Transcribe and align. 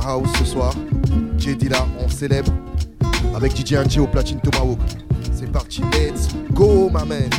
house 0.00 0.28
ce 0.38 0.44
soir. 0.44 0.74
Jay 1.38 1.56
là, 1.68 1.86
on 2.04 2.08
célèbre 2.08 2.52
avec 3.34 3.56
DJ 3.56 3.74
Angie 3.74 4.00
au 4.00 4.06
platine 4.06 4.40
Tomahawk. 4.40 4.78
C'est 5.32 5.50
parti, 5.50 5.82
let's 5.92 6.28
go, 6.52 6.88
ma 6.90 7.04
man. 7.04 7.30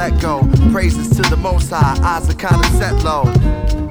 Let 0.00 0.18
go. 0.18 0.40
Praises 0.72 1.10
to 1.10 1.22
the 1.28 1.36
most 1.36 1.68
high, 1.68 1.94
eyes 2.02 2.26
are 2.30 2.34
kinda 2.34 2.66
set 2.78 3.04
low. 3.04 3.24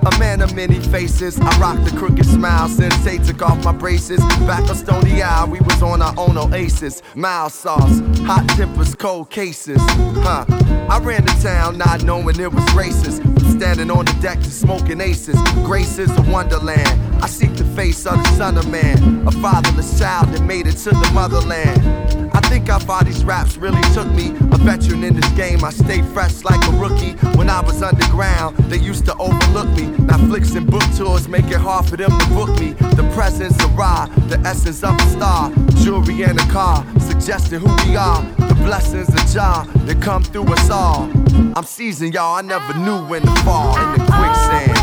A 0.10 0.18
man 0.18 0.42
of 0.42 0.56
many 0.56 0.80
faces, 0.80 1.40
I 1.40 1.52
rock 1.60 1.78
the 1.84 1.96
crooked 1.96 2.26
smile 2.26 2.68
they 3.04 3.20
took 3.20 3.44
off 3.44 3.64
my 3.64 3.72
braces. 3.72 4.20
Back 4.48 4.68
on 4.72 4.76
Stony 4.76 5.22
Eye, 5.22 5.46
we 5.46 5.60
was 5.60 5.84
on 5.84 6.02
our 6.02 6.16
own 6.18 6.36
oasis. 6.36 7.04
Mild 7.14 7.52
sauce, 7.52 8.02
hot 8.26 8.48
tempers, 8.58 8.96
cold 8.96 9.30
cases. 9.30 9.80
Huh. 10.26 10.46
I 10.90 10.98
ran 11.00 11.26
to 11.28 11.44
town 11.44 11.78
not 11.78 12.04
knowing 12.04 12.40
it 12.40 12.52
was 12.52 12.66
racist. 12.74 13.20
Standing 13.58 13.92
on 13.92 14.06
the 14.06 14.14
deck 14.20 14.40
to 14.40 14.52
smoking 14.52 15.02
aces. 15.02 15.40
Grace 15.64 16.00
is 16.00 16.10
a 16.18 16.24
wonderland. 16.24 17.24
I 17.24 17.28
seek 17.28 17.54
the 17.54 17.66
face 17.76 18.08
of 18.08 18.18
the 18.24 18.30
son 18.36 18.58
of 18.58 18.68
man. 18.68 19.28
A 19.28 19.32
fatherless 19.32 20.00
child 20.00 20.30
that 20.30 20.44
made 20.44 20.66
it 20.66 20.78
to 20.86 20.90
the 20.90 21.12
motherland. 21.14 22.09
I 22.34 22.42
think 22.42 22.68
how 22.68 22.80
far 22.80 23.04
these 23.04 23.24
raps 23.24 23.58
really 23.58 23.82
took 23.94 24.08
me. 24.12 24.30
A 24.52 24.58
veteran 24.58 25.04
in 25.04 25.16
this 25.16 25.30
game, 25.32 25.64
I 25.64 25.72
stay 25.72 26.02
fresh 26.02 26.44
like 26.44 26.62
a 26.68 26.72
rookie. 26.72 27.14
When 27.38 27.50
I 27.50 27.62
was 27.62 27.82
underground, 27.82 28.58
they 28.70 28.78
used 28.78 29.06
to 29.06 29.16
overlook 29.18 29.68
me. 29.76 29.88
Now 30.06 30.18
flicks 30.18 30.56
and 30.56 30.70
book 30.70 30.84
tours 30.98 31.28
make 31.28 31.46
it 31.46 31.60
hard 31.60 31.88
for 31.88 31.98
them 31.98 32.12
to 32.12 32.26
book 32.30 32.50
me. 32.60 32.74
The 32.74 33.10
presence 33.14 33.62
of 33.64 33.76
Ra, 33.78 34.08
the 34.28 34.40
essence 34.46 34.84
of 34.84 34.96
a 35.00 35.06
star. 35.08 35.52
Jewelry 35.82 36.24
and 36.24 36.40
a 36.40 36.46
car, 36.48 36.86
suggesting 37.00 37.60
who 37.60 37.74
we 37.88 37.96
are. 37.96 38.22
The 38.48 38.56
blessings 38.56 39.10
of 39.10 39.26
Jah 39.34 39.66
that 39.86 40.02
come 40.02 40.24
through 40.24 40.52
us 40.54 40.70
all. 40.70 41.10
I'm 41.56 41.64
seasoned, 41.64 42.14
y'all. 42.14 42.36
I 42.36 42.42
never 42.42 42.74
knew 42.74 43.06
when 43.06 43.22
to 43.22 43.36
fall 43.44 43.78
in 43.78 44.00
the 44.00 44.06
quicksand. 44.06 44.79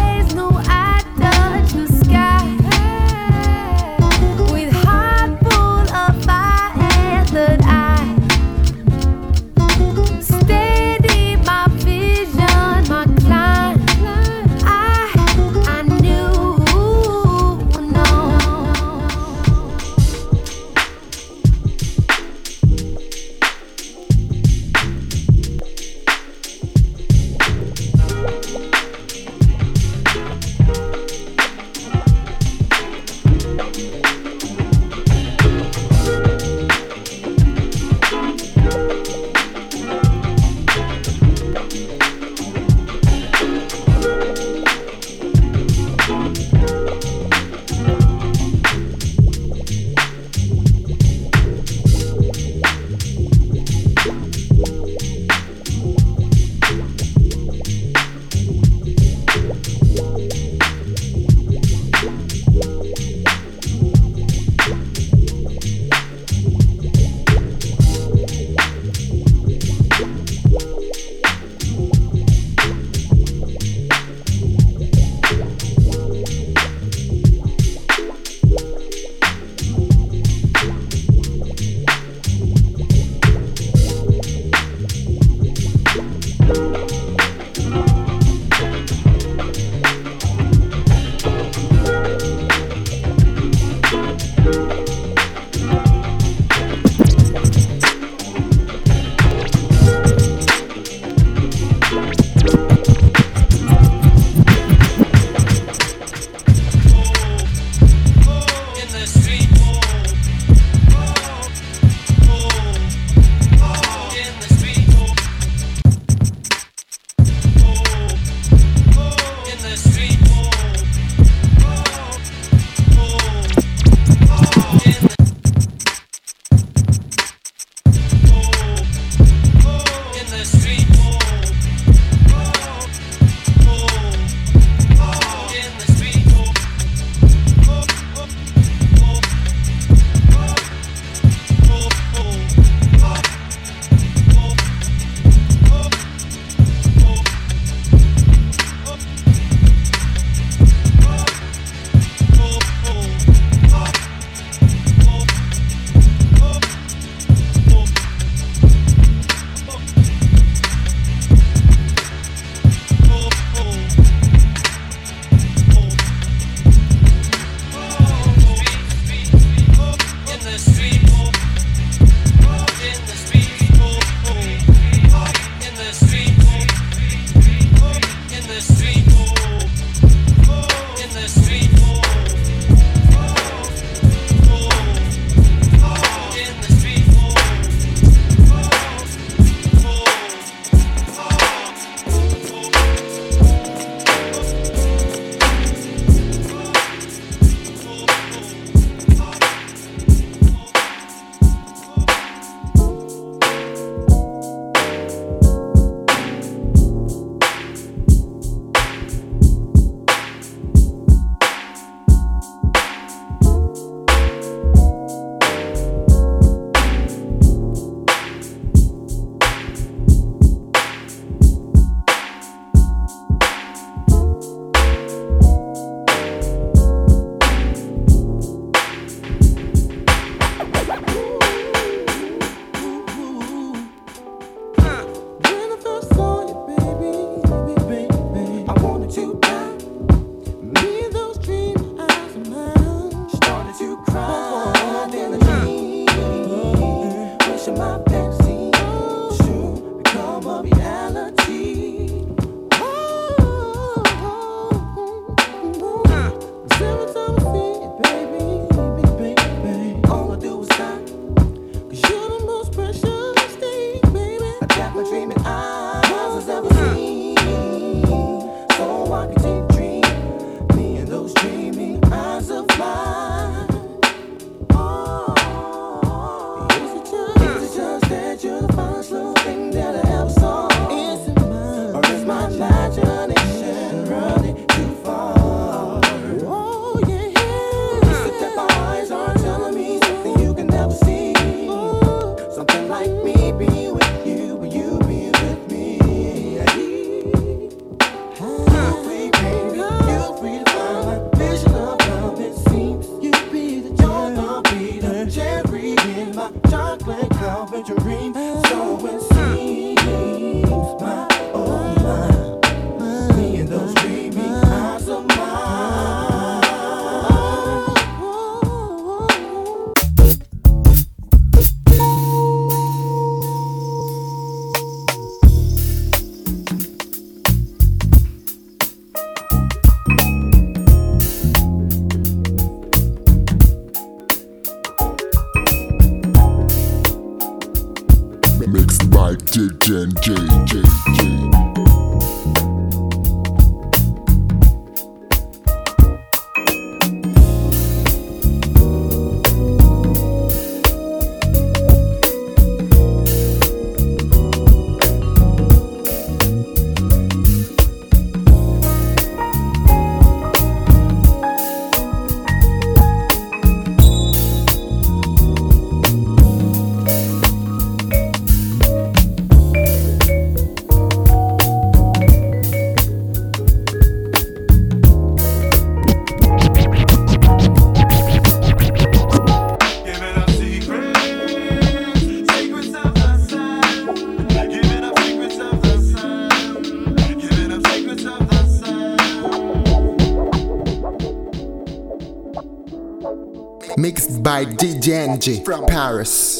DJ 395.07 395.65
from 395.65 395.87
Paris. 395.87 396.56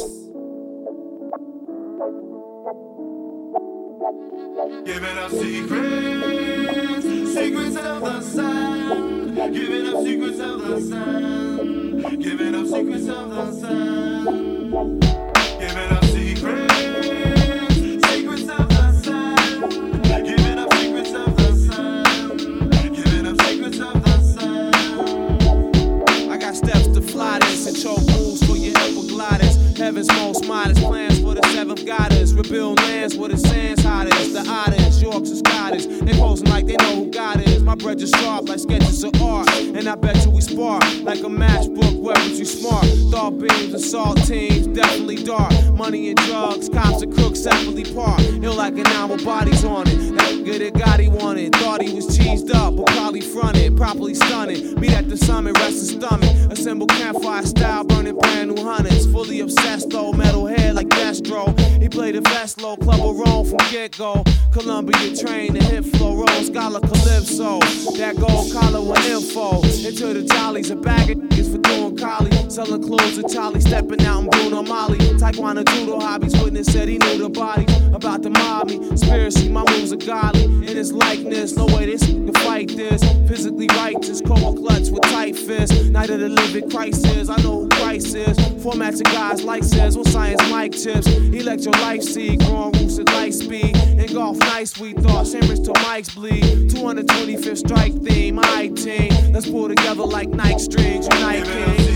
Get 63.77 63.99
go. 63.99 64.25
Columbia 64.53 65.15
train, 65.15 65.53
the 65.53 65.63
hip 65.63 65.85
flow, 65.85 66.15
roll, 66.15 66.43
scholar 66.43 66.81
Calypso. 66.81 67.59
That 67.99 68.17
gold 68.17 68.51
collar 68.53 68.81
with 68.81 69.07
info. 69.07 69.63
Into 69.87 70.15
the 70.15 70.23
jollies, 70.23 70.71
a 70.71 70.77
bag 70.77 71.11
of 71.11 71.19
for 71.53 71.66
collie. 72.07 72.51
Selling 72.51 72.83
clothes 72.83 73.19
to 73.19 73.29
Charlie, 73.29 73.61
stepping 73.61 74.03
out 74.07 74.23
in 74.23 74.31
Bruno 74.31 74.63
Magli. 74.63 74.99
Taekwondo 75.19 75.65
judo 75.65 75.99
hobbies, 75.99 76.41
witness 76.41 76.67
said 76.73 76.89
he 76.89 76.99
knew 76.99 77.19
the 77.19 77.29
body. 77.29 77.67
About 77.93 78.23
to 78.23 78.31
mob 78.31 78.69
me, 78.69 78.97
spiritually, 78.97 79.49
my 79.49 79.65
moves 79.73 79.93
are 79.93 79.97
godly. 79.97 80.45
In 80.45 80.77
his 80.77 80.93
likeness, 80.93 81.57
no 81.57 81.67
way 81.67 81.87
this 81.87 82.07
can 82.07 82.33
fight 82.35 82.69
this. 82.77 83.03
Physically 83.29 83.69
righteous, 83.69 84.21
cold 84.21 84.59
clutch 84.59 84.89
with 84.91 85.03
tight 85.03 85.37
fists. 85.37 85.89
Night 85.89 86.11
of 86.11 86.21
the 86.21 86.29
living 86.29 86.71
crisis, 86.71 87.29
I 87.29 87.37
know 87.43 87.63
who 87.63 87.69
Christ 87.69 88.15
is. 88.15 88.37
Format 88.63 88.97
to 88.97 89.05
guys 89.05 89.43
like 89.43 89.65
says, 89.65 89.97
what 89.97 90.07
science 90.09 90.43
mic 90.51 90.73
tips. 90.73 91.07
Electro 91.09 91.73
life 91.73 92.03
seed, 92.03 92.41
growing 92.41 92.73
roots 92.73 92.99
at 92.99 93.07
light 93.13 93.35
speed. 93.35 93.77
In 93.77 94.07
golf 94.13 94.39
nice, 94.39 94.79
we 94.79 94.93
thought, 94.93 95.27
Chambers 95.27 95.61
till 95.61 95.75
mics 95.75 96.15
bleed. 96.15 96.71
225th 96.71 97.59
strike 97.59 97.95
theme, 98.03 98.37
my 98.37 98.69
team. 98.69 99.33
Let's 99.33 99.51
pull 99.51 99.69
together 99.69 100.05
like 100.05 100.29
Nike 100.29 100.59
strings, 100.59 101.09
unite 101.09 101.45
king. 101.45 101.96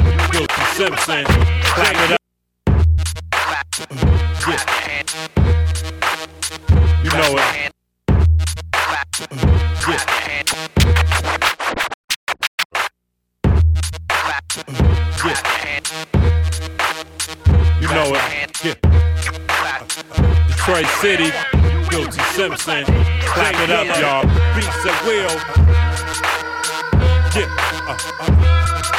City, 0.91 0.97
Guilty 0.97 0.97
Simpson, 0.97 1.25
clap 1.63 1.95
it 1.95 2.11
up. 2.11 2.19
Yeah. 4.47 4.61
You 7.03 7.09
know 7.11 7.31
it. 7.37 7.71
Yeah. 9.87 10.01
Yeah. 15.25 15.39
You 17.81 17.87
know 17.87 18.07
it. 18.15 18.21
Yeah. 18.63 18.77
Detroit 20.47 20.89
City, 20.99 21.29
Guilty 21.89 22.23
Simpson, 22.35 22.83
clap 23.25 23.55
it 23.61 23.71
up, 23.71 23.87
y'all. 23.99 24.23
Beats 24.55 24.85
at 24.85 24.97
will. 25.05 25.35
Yeah. 27.33 27.47
Uh, 27.87 27.97
uh. 28.19 28.90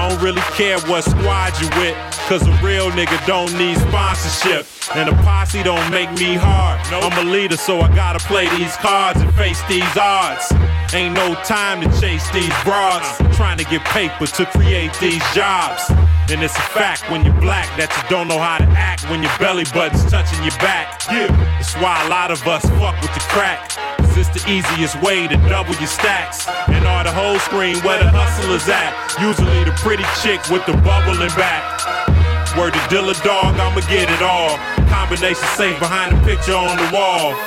I 0.00 0.08
don't 0.08 0.22
really 0.22 0.40
care 0.56 0.80
what 0.88 1.04
squad 1.04 1.52
you 1.60 1.68
with, 1.76 1.94
cause 2.24 2.40
a 2.40 2.52
real 2.64 2.90
nigga 2.92 3.20
don't 3.26 3.52
need 3.58 3.76
sponsorship. 3.76 4.64
And 4.96 5.10
a 5.10 5.12
posse 5.22 5.62
don't 5.62 5.90
make 5.90 6.10
me 6.12 6.36
hard. 6.36 6.80
I'm 6.88 7.26
a 7.26 7.30
leader, 7.30 7.58
so 7.58 7.82
I 7.82 7.94
gotta 7.94 8.18
play 8.20 8.48
these 8.56 8.74
cards 8.76 9.20
and 9.20 9.30
face 9.34 9.60
these 9.68 9.84
odds. 10.00 10.50
Ain't 10.94 11.14
no 11.14 11.34
time 11.44 11.82
to 11.82 12.00
chase 12.00 12.24
these 12.30 12.48
broads. 12.64 13.06
Trying 13.36 13.58
to 13.58 13.64
get 13.64 13.84
paper 13.84 14.26
to 14.26 14.46
create 14.46 14.96
these 15.00 15.22
jobs. 15.34 15.90
And 16.30 16.42
it's 16.42 16.56
a 16.56 16.68
fact 16.72 17.10
when 17.10 17.22
you're 17.22 17.38
black 17.38 17.68
that 17.76 17.92
you 17.92 18.08
don't 18.08 18.26
know 18.26 18.38
how 18.38 18.56
to 18.56 18.64
act 18.80 19.04
when 19.10 19.22
your 19.22 19.36
belly 19.38 19.64
button's 19.74 20.10
touching 20.10 20.42
your 20.42 20.56
back. 20.64 21.02
Yeah, 21.12 21.26
that's 21.58 21.74
why 21.74 22.06
a 22.06 22.08
lot 22.08 22.30
of 22.30 22.40
us 22.48 22.64
fuck 22.80 22.98
with 23.02 23.12
the 23.12 23.20
crack. 23.28 23.99
Cause 24.10 24.26
it's 24.26 24.42
the 24.42 24.50
easiest 24.50 25.00
way 25.02 25.28
to 25.28 25.36
double 25.46 25.70
your 25.74 25.86
stacks. 25.86 26.48
And 26.66 26.84
all 26.84 27.04
the 27.04 27.12
whole 27.12 27.38
screen 27.38 27.78
where 27.86 28.02
the 28.02 28.10
hustlers 28.10 28.66
at. 28.66 28.90
Usually 29.22 29.62
the 29.62 29.70
pretty 29.78 30.02
chick 30.18 30.42
with 30.50 30.66
the 30.66 30.74
bubbling 30.82 31.30
back. 31.38 31.62
Word 32.58 32.74
to 32.74 32.82
Dilla 32.90 33.14
Dog, 33.22 33.54
I'ma 33.54 33.78
get 33.86 34.10
it 34.10 34.20
all. 34.20 34.58
Combination 34.90 35.46
safe 35.54 35.78
behind 35.78 36.10
the 36.10 36.20
picture 36.26 36.58
on 36.58 36.74
the 36.74 36.90
wall. 36.90 37.38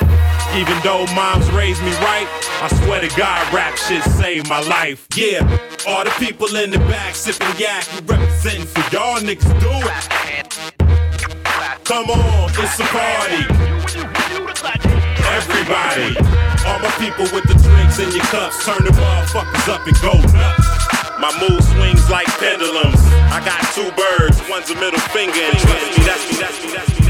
Even 0.56 0.72
though 0.80 1.04
moms 1.12 1.50
raised 1.52 1.82
me 1.84 1.92
right, 2.00 2.24
I 2.64 2.72
swear 2.80 3.02
to 3.02 3.12
God, 3.14 3.44
rap 3.52 3.76
shit 3.76 4.02
saved 4.16 4.48
my 4.48 4.60
life. 4.60 5.06
Yeah, 5.14 5.44
all 5.86 6.04
the 6.04 6.16
people 6.16 6.48
in 6.56 6.70
the 6.70 6.78
back 6.88 7.14
sipping 7.14 7.60
yak, 7.60 7.84
you 7.92 8.00
representing 8.08 8.64
for 8.64 8.80
y'all 8.88 9.20
niggas 9.20 9.52
do 9.60 9.68
it. 9.68 10.00
Come 11.84 12.08
on, 12.08 12.48
it's 12.56 12.80
a 12.80 12.84
party. 12.88 13.44
Everybody, 15.28 16.14
all 16.66 16.78
my 16.78 16.90
people 16.98 17.24
with 17.32 17.44
the 17.44 17.54
drinks 17.62 17.98
in 17.98 18.10
your 18.12 18.24
cups, 18.32 18.64
turn 18.64 18.82
the 18.84 18.90
motherfuckers 18.90 19.68
up 19.68 19.86
and 19.86 19.96
go 20.00 20.14
nuts. 20.32 20.68
My 21.18 21.30
mood 21.40 21.62
swings 21.62 22.08
like 22.10 22.26
pendulums. 22.38 23.00
I 23.30 23.40
got 23.44 23.60
two 23.74 23.90
birds, 23.92 24.40
one's 24.48 24.70
a 24.70 24.74
middle 24.74 25.00
finger, 25.12 25.40
and 25.40 25.58
trust 25.58 25.98
me, 25.98 26.04
that's 26.04 26.30
me, 26.30 26.36
that's 26.40 26.60
me, 26.62 26.70
that's 26.72 26.88
me. 26.98 27.04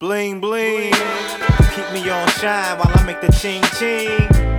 Bling 0.00 0.40
bling. 0.40 0.92
Keep 1.74 1.92
me 1.92 2.08
on 2.08 2.28
shine 2.38 2.78
while 2.78 2.92
I 2.94 3.02
make 3.04 3.20
the 3.20 3.32
ching 3.32 3.62
ching. 3.78 4.57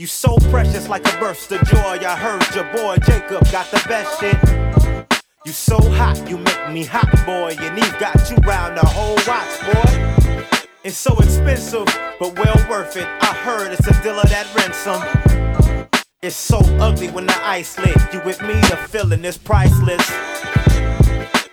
You 0.00 0.06
so 0.06 0.34
precious 0.48 0.88
like 0.88 1.06
a 1.14 1.20
burst 1.20 1.52
of 1.52 1.62
joy. 1.64 1.98
I 2.00 2.16
heard 2.16 2.42
your 2.54 2.64
boy 2.72 2.96
Jacob 3.04 3.44
got 3.52 3.70
the 3.70 3.84
best 3.86 4.18
shit. 4.18 4.34
You 5.44 5.52
so 5.52 5.76
hot, 5.90 6.16
you 6.26 6.38
make 6.38 6.70
me 6.70 6.84
hot, 6.84 7.10
boy. 7.26 7.54
And 7.60 7.78
Eve 7.78 7.98
got 7.98 8.16
you 8.30 8.36
round 8.36 8.78
the 8.78 8.86
whole 8.86 9.18
watch, 9.28 9.60
boy. 9.60 10.56
It's 10.84 10.96
so 10.96 11.14
expensive, 11.18 11.84
but 12.18 12.34
well 12.38 12.56
worth 12.70 12.96
it. 12.96 13.04
I 13.04 13.34
heard 13.44 13.72
it's 13.72 13.86
a 13.88 14.02
deal 14.02 14.18
of 14.18 14.26
that 14.30 14.46
ransom. 14.56 15.02
It's 16.22 16.34
so 16.34 16.60
ugly 16.80 17.10
when 17.10 17.26
the 17.26 17.36
ice 17.46 17.78
lit. 17.78 17.98
You 18.10 18.22
with 18.24 18.40
me, 18.40 18.54
the 18.54 18.78
feeling 18.88 19.22
is 19.26 19.36
priceless. 19.36 20.10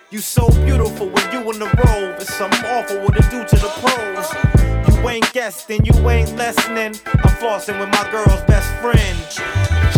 You 0.09 0.19
so 0.19 0.47
beautiful 0.63 1.09
when 1.09 1.33
you 1.33 1.51
in 1.51 1.59
the 1.59 1.65
robe. 1.65 2.15
It's 2.21 2.33
something 2.33 2.63
awful 2.63 3.01
what 3.01 3.17
it 3.17 3.29
do 3.29 3.43
to 3.43 3.55
the 3.57 3.71
pros. 3.81 4.66
You 4.97 5.09
ain't 5.09 5.31
guessing, 5.33 5.85
you 5.85 5.93
ain't 6.09 6.35
listening. 6.35 6.95
I'm 7.05 7.33
flossing 7.39 7.79
with 7.79 7.89
my 7.89 8.09
girl's 8.11 8.41
best 8.43 8.69
friend. 8.81 9.17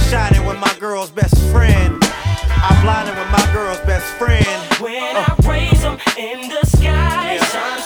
Shining 0.10 0.46
with 0.46 0.60
my 0.60 0.74
girl's 0.80 1.10
best 1.12 1.36
friend. 1.52 1.98
I'm 2.04 2.82
blinding 2.84 3.16
with 3.16 3.32
my 3.32 3.50
girl's 3.54 3.80
best 3.82 4.06
friend. 4.18 4.46
When 4.82 5.16
Uh. 5.16 5.26
I 5.28 5.48
raise 5.50 5.82
them 5.82 5.98
in 6.18 6.50
the 6.50 6.66
sky, 6.66 7.36
Yeah. 7.36 7.79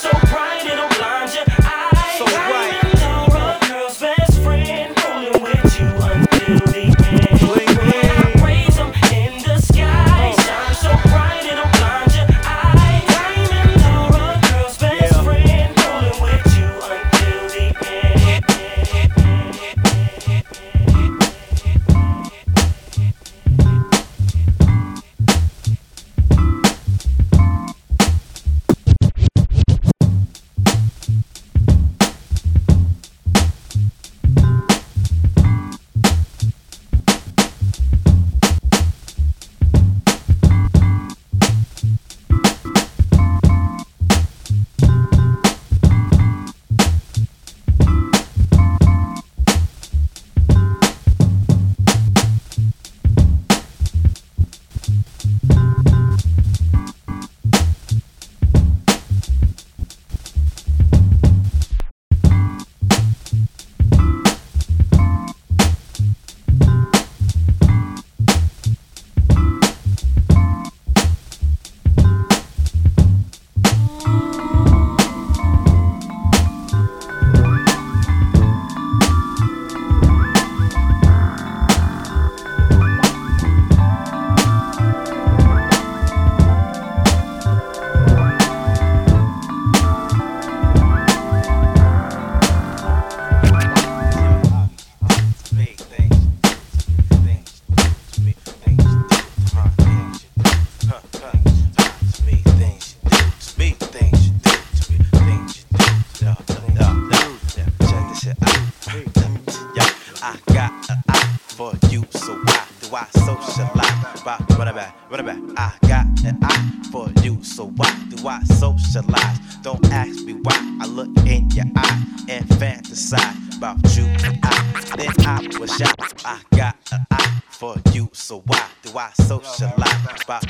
In 121.76 121.84
your 121.84 121.86
eye 121.86 122.44
fantasize 122.60 123.43
about 123.58 123.78
you. 123.96 124.06
I, 124.44 124.96
then 124.98 125.14
I 125.26 125.58
was 125.60 125.76
shot. 125.76 125.96
I 126.26 126.42
got 126.56 126.76
an 126.92 127.06
eye 127.12 127.42
for 127.50 127.76
you, 127.92 128.10
so 128.14 128.42
why 128.46 128.66
do 128.82 128.98
I 128.98 129.12
socialize? 129.14 129.78
It 129.82 130.28
back. 130.28 130.44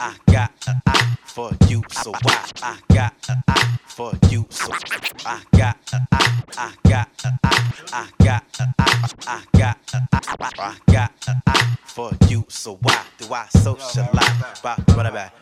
I 0.00 0.14
got 0.32 0.52
an 0.68 0.82
eye 0.86 1.16
for 1.24 1.50
you, 1.68 1.82
so 1.90 2.12
why? 2.22 2.44
I 2.62 2.78
got 2.92 3.14
an 3.28 3.42
eye 3.48 3.78
for 3.86 4.12
you, 4.30 4.46
so 4.50 4.72
I 5.26 5.42
got 5.56 5.76
an 5.92 6.06
eye. 6.12 6.42
I 6.56 6.72
got 6.88 7.08
an 7.24 7.38
eye. 7.42 7.72
I 7.92 8.08
got 8.24 8.44
an 8.60 8.74
eye. 8.78 9.10
I 9.26 9.44
got 9.58 9.78
an 9.94 10.08
eye. 10.12 10.52
I 10.58 10.92
got 10.92 11.12
an 11.28 11.42
eye 11.46 11.76
for 11.86 12.10
you, 12.28 12.44
so 12.48 12.78
why 12.82 13.00
do 13.18 13.32
I 13.32 13.46
socialize? 13.48 14.60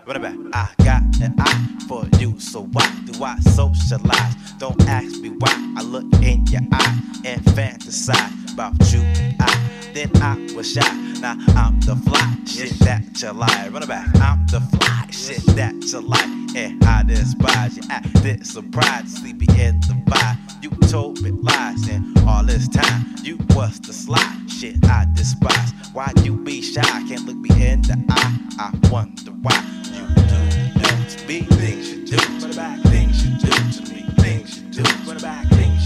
Run 0.07 0.17
it 0.17 0.23
back. 0.23 0.37
I 0.53 0.69
got 0.85 1.03
an 1.23 1.35
eye 1.39 1.79
for 1.89 2.07
you, 2.19 2.39
so 2.39 2.63
why 2.73 2.89
do 3.07 3.23
I 3.25 3.39
socialize? 3.41 4.35
Don't 4.59 4.81
ask 4.89 5.19
me 5.21 5.31
why 5.31 5.75
I 5.77 5.83
look 5.83 6.05
in 6.23 6.45
your 6.53 6.63
eye 6.73 7.01
and 7.25 7.41
fantasize 7.57 8.53
about 8.53 8.75
you. 8.93 9.01
I, 9.41 9.91
then 9.95 10.11
I 10.17 10.37
was 10.55 10.73
shy. 10.73 10.93
Now 11.21 11.37
I'm 11.57 11.81
the 11.81 11.97
fly 11.97 12.37
shit 12.47 12.79
that 12.81 13.03
you 13.23 13.33
like. 13.33 13.73
Run 13.73 13.83
it 13.83 13.89
back. 13.89 14.15
I'm 14.17 14.47
the 14.47 14.61
fly 14.61 15.07
shit 15.11 15.45
that 15.57 15.75
you 15.75 16.01
like. 16.01 16.57
And 16.57 16.85
I 16.85 17.03
despise 17.05 17.77
you. 17.77 17.83
Acted 17.91 18.47
surprised, 18.47 19.19
sleepy 19.19 19.47
in 19.61 19.81
the 19.81 19.95
vibe. 20.07 20.39
You 20.63 20.71
told 20.89 21.23
me 21.23 21.31
lies, 21.31 21.89
and 21.89 22.19
all 22.29 22.45
this 22.45 22.69
time 22.69 23.15
you 23.23 23.39
was 23.51 23.81
the 23.81 23.93
sly 23.93 24.37
shit 24.49 24.85
I 24.85 25.07
despise. 25.15 25.73
Why 25.93 26.13
you 26.23 26.37
be 26.37 26.61
shy? 26.61 26.83
Can't 27.09 27.25
look 27.25 27.37
me 27.37 27.51
in 27.67 27.83
the 27.83 27.97
eye. 28.11 28.39
I 28.59 28.89
wonder 28.91 29.33
why 29.43 29.65
you 29.87 30.07
do 30.15 31.27
me 31.27 31.43
things 31.43 31.91
you 31.91 32.07
do 32.07 32.17
to 32.17 32.49
me. 32.49 32.83
Things 32.91 33.25
you 33.25 33.39
do 33.39 33.49
to 33.49 33.93
me. 33.93 34.03
Things 34.19 34.59
you 34.59 34.69
do 34.71 34.83
to 34.83 35.15
me. 35.15 35.57
Things 35.57 35.82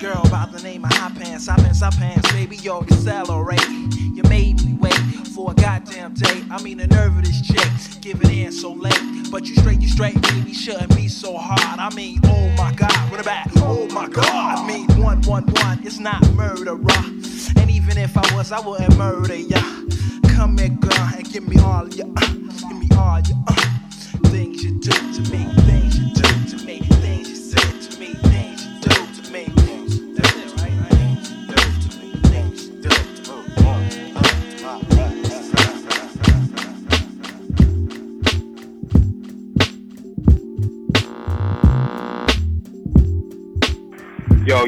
girl 0.00 0.22
by 0.30 0.46
the 0.52 0.62
name 0.62 0.84
of 0.84 0.92
Hot 0.92 1.14
Pants, 1.14 1.46
Hot 1.48 1.58
Pants, 1.58 1.80
Hot 1.80 1.94
Pants, 1.96 2.30
baby. 2.32 2.56
yo, 2.56 2.82
accelerate. 2.82 3.66
You 3.68 4.22
made 4.24 4.64
me 4.64 4.74
wait 4.74 4.94
for 5.34 5.52
a 5.52 5.54
goddamn 5.54 6.14
day. 6.14 6.42
I 6.50 6.62
mean, 6.62 6.78
the 6.78 6.86
nerve 6.86 7.16
of 7.16 7.24
this 7.24 7.40
chick, 7.40 8.02
giving 8.02 8.30
in 8.30 8.52
so 8.52 8.72
late. 8.72 9.00
But 9.30 9.46
you 9.46 9.54
straight, 9.56 9.80
you 9.80 9.88
straight, 9.88 10.20
baby, 10.22 10.52
shouldn't 10.52 10.94
be 10.96 11.08
so 11.08 11.36
hard. 11.36 11.78
I 11.78 11.94
mean, 11.94 12.20
oh 12.24 12.48
my 12.56 12.72
god, 12.74 13.10
what 13.10 13.20
about? 13.20 13.46
Oh 13.56 13.86
my 13.92 14.08
god, 14.08 14.58
I 14.58 14.66
mean, 14.66 14.86
one, 15.00 15.22
one, 15.22 15.44
one, 15.46 15.80
it's 15.82 15.98
not 15.98 16.20
murder, 16.32 16.72
And 17.56 17.70
even 17.70 17.96
if 17.96 18.16
I 18.16 18.34
was, 18.34 18.52
I 18.52 18.60
wouldn't 18.60 18.96
murder 18.96 19.36
ya. 19.36 19.60
Come 20.34 20.58
here, 20.58 20.68
girl, 20.68 21.10
and 21.16 21.30
give 21.32 21.48
me 21.48 21.58
all 21.60 21.88
your, 21.88 22.08
uh, 22.16 22.32
give 22.68 22.78
me 22.78 22.88
all 22.96 23.20
your 23.20 23.38
uh, 23.48 23.54
things 24.28 24.62
you 24.62 24.78
do 24.78 24.90
to 24.90 25.30
me, 25.32 25.44
things 25.62 25.98
you 25.98 26.14
do 26.14 26.56
to 26.58 26.64
me, 26.64 26.80
things 26.80 27.35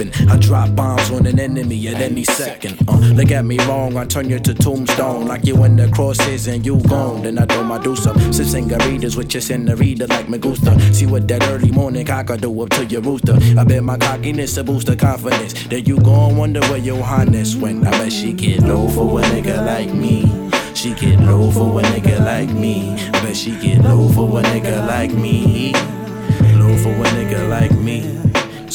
Weapon. 0.00 0.28
I 0.28 0.36
drop 0.36 0.74
bombs 0.74 1.10
on 1.10 1.26
an 1.26 1.38
enemy 1.38 1.88
at 1.88 2.00
any 2.00 2.24
second. 2.24 2.76
Uh, 2.88 2.96
look 3.14 3.30
at 3.30 3.44
me 3.44 3.58
wrong, 3.66 3.96
I 3.96 4.04
turn 4.04 4.28
you 4.28 4.38
to 4.40 4.54
tombstone. 4.54 5.26
Like 5.26 5.44
you 5.44 5.62
in 5.64 5.76
the 5.76 5.88
crosses 5.88 6.46
and 6.48 6.64
you 6.64 6.80
gone. 6.82 7.22
Then 7.22 7.38
I 7.38 7.46
throw 7.46 7.62
my 7.62 7.78
deuce 7.78 8.06
up. 8.06 8.16
Sip 8.32 8.46
singaritas 8.46 9.16
with 9.16 9.34
your 9.34 9.76
reader 9.76 10.06
like 10.06 10.28
me 10.28 10.38
gusta. 10.38 10.78
See 10.94 11.06
what 11.06 11.28
that 11.28 11.42
early 11.48 11.70
morning 11.70 12.06
cock 12.06 12.30
I 12.30 12.36
do 12.36 12.62
up 12.62 12.70
to 12.70 12.84
your 12.86 13.02
rooster. 13.02 13.36
I 13.58 13.64
bet 13.64 13.82
my 13.82 13.98
cockiness 13.98 14.54
to 14.54 14.64
boost 14.64 14.86
the 14.86 14.96
confidence. 14.96 15.52
That 15.68 15.86
you 15.86 15.98
gon' 15.98 16.36
wonder 16.36 16.60
where 16.68 16.78
your 16.78 17.02
highness 17.02 17.56
went. 17.56 17.86
I 17.86 17.90
bet 17.90 18.12
she 18.12 18.32
get 18.32 18.60
low 18.60 18.88
for 18.88 19.20
a 19.20 19.22
nigga 19.22 19.64
like 19.64 19.92
me. 19.92 20.48
She 20.74 20.94
get 20.94 21.20
low 21.20 21.50
for 21.50 21.80
a 21.80 21.82
nigga 21.82 22.24
like 22.24 22.50
me. 22.50 22.94
I 22.94 23.10
bet 23.22 23.36
she 23.36 23.52
get 23.60 23.82
low 23.82 24.08
for 24.08 24.40
a 24.40 24.42
nigga 24.42 24.86
like 24.86 25.12
me. 25.12 25.72
Low 26.56 26.76
for 26.78 26.90
a 26.90 27.08
nigga 27.16 27.48
like 27.48 27.72
me. 27.72 27.99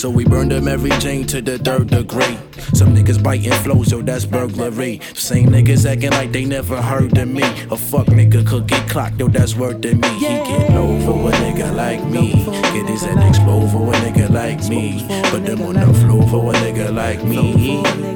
So 0.06 0.12
we 0.12 0.24
burned 0.24 0.52
them 0.52 0.68
every 0.68 0.92
chain 1.00 1.26
to 1.26 1.42
the 1.42 1.58
third 1.58 1.88
degree. 1.88 2.38
Some 2.76 2.94
niggas 2.96 3.24
biting 3.24 3.52
flows, 3.64 3.92
yo, 3.92 4.04
that's 4.04 4.24
burglary. 4.24 5.02
Same 5.16 5.48
niggas 5.48 5.84
acting 5.92 6.12
like 6.12 6.32
they 6.32 6.46
never 6.46 6.80
heard 6.80 7.18
of 7.18 7.28
me. 7.28 7.42
A 7.42 7.76
fuck 7.76 8.06
nigga 8.06 8.46
could 8.46 8.68
get 8.68 8.88
clocked, 8.88 9.20
yo, 9.20 9.30
that's 9.30 9.56
worth 9.56 9.82
to 9.82 9.96
me. 9.96 10.08
He 10.10 10.28
get 10.28 10.70
low 10.70 11.00
for 11.00 11.30
a 11.30 11.34
nigga 11.34 11.76
like 11.76 12.04
me. 12.06 12.46
Get 12.72 12.88
his 12.88 13.02
head 13.02 13.18
explode 13.28 13.72
for 13.72 13.92
a 13.92 13.98
nigga 13.98 14.30
like 14.30 14.64
me. 14.70 15.08
Put 15.32 15.44
them 15.44 15.64
on 15.64 15.74
the 15.74 15.92
floor 16.02 16.28
for 16.30 16.54
a 16.54 16.56
nigga 16.56 16.94
like 16.94 17.24
me. 17.24 18.15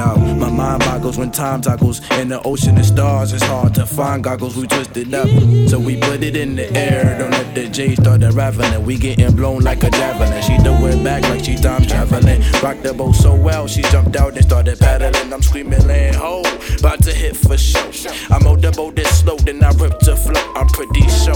My 0.00 0.48
mind 0.48 0.80
boggles 0.80 1.18
when 1.18 1.30
time 1.30 1.60
toggles. 1.60 2.00
In 2.12 2.28
the 2.28 2.40
ocean 2.42 2.78
of 2.78 2.86
stars, 2.86 3.34
it's 3.34 3.42
hard 3.44 3.74
to 3.74 3.84
find 3.84 4.24
goggles. 4.24 4.56
We 4.56 4.66
twisted 4.66 5.12
up, 5.12 5.28
so 5.68 5.78
we 5.78 5.98
put 5.98 6.22
it 6.22 6.36
in 6.36 6.56
the 6.56 6.72
air. 6.74 7.18
Don't 7.18 7.30
let 7.30 7.54
the 7.54 7.68
J 7.68 7.94
start 7.96 8.22
unraveling. 8.22 8.82
We 8.84 8.96
getting 8.96 9.36
blown 9.36 9.60
like 9.60 9.82
a 9.82 9.90
javelin. 9.90 10.42
She 10.42 10.56
threw 10.58 10.86
it 10.86 11.04
back 11.04 11.22
like 11.24 11.44
she 11.44 11.56
time 11.56 11.82
traveling. 11.82 12.40
Rocked 12.62 12.82
the 12.82 12.94
boat 12.94 13.14
so 13.14 13.34
well, 13.34 13.66
she 13.66 13.82
jumped 13.82 14.16
out 14.16 14.36
and 14.36 14.44
started 14.44 14.78
paddling. 14.78 15.32
I'm 15.32 15.42
screaming, 15.42 15.86
land 15.86 16.16
ho, 16.16 16.42
about 16.78 17.02
to 17.02 17.12
hit 17.12 17.36
for 17.36 17.58
show. 17.58 17.90
I 18.30 18.42
mowed 18.42 18.62
the 18.62 18.72
boat 18.72 18.96
this 18.96 19.20
slow, 19.20 19.36
then 19.36 19.62
I 19.62 19.70
ripped 19.72 20.04
to 20.06 20.16
float. 20.16 20.56
I'm 20.56 20.68
pretty 20.68 21.06
sure. 21.08 21.34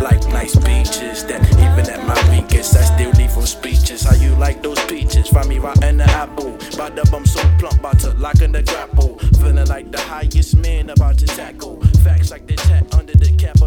Like 0.00 0.24
nice 0.28 0.54
beaches, 0.54 1.24
that 1.24 1.42
even 1.50 1.90
at 1.90 2.06
my 2.06 2.18
weakest, 2.30 2.76
I 2.76 2.82
still 2.82 3.10
leave 3.12 3.32
from 3.32 3.46
speeches. 3.46 4.02
How 4.04 4.14
you 4.14 4.34
like 4.36 4.62
those 4.62 4.78
peaches? 4.84 4.99
Right 5.60 5.82
in 5.84 5.98
the 5.98 6.04
apple. 6.04 6.56
By 6.78 6.88
the 6.88 7.06
bum 7.10 7.26
so 7.26 7.42
plump, 7.58 7.80
about 7.80 7.98
to 8.00 8.14
lock 8.14 8.40
in 8.40 8.52
the 8.52 8.62
grapple. 8.62 9.18
Feeling 9.40 9.66
like 9.66 9.92
the 9.92 10.00
highest 10.00 10.56
man 10.56 10.88
about 10.88 11.18
to 11.18 11.26
tackle. 11.26 11.82
Facts 12.02 12.30
like 12.30 12.46
the 12.46 12.56
chat 12.56 12.94
under 12.94 13.12
the 13.12 13.30
cap 13.36 13.59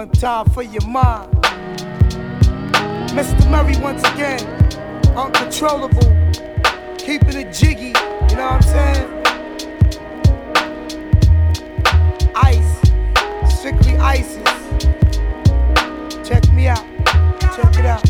One 0.00 0.08
time 0.12 0.48
for 0.48 0.62
your 0.62 0.86
mind. 0.86 1.30
Mr. 3.12 3.50
Murray 3.50 3.76
once 3.82 4.02
again. 4.14 4.40
Uncontrollable. 5.14 6.08
Keeping 6.96 7.36
it 7.36 7.52
jiggy. 7.52 7.88
You 7.88 8.36
know 8.36 8.48
what 8.48 8.52
I'm 8.54 8.62
saying? 8.62 9.08
Ice. 12.34 12.80
Strictly 13.58 13.98
ISIS. 13.98 14.42
Check 16.26 16.50
me 16.54 16.68
out. 16.68 16.86
Check 17.54 17.76
it 17.78 17.84
out. 17.84 18.02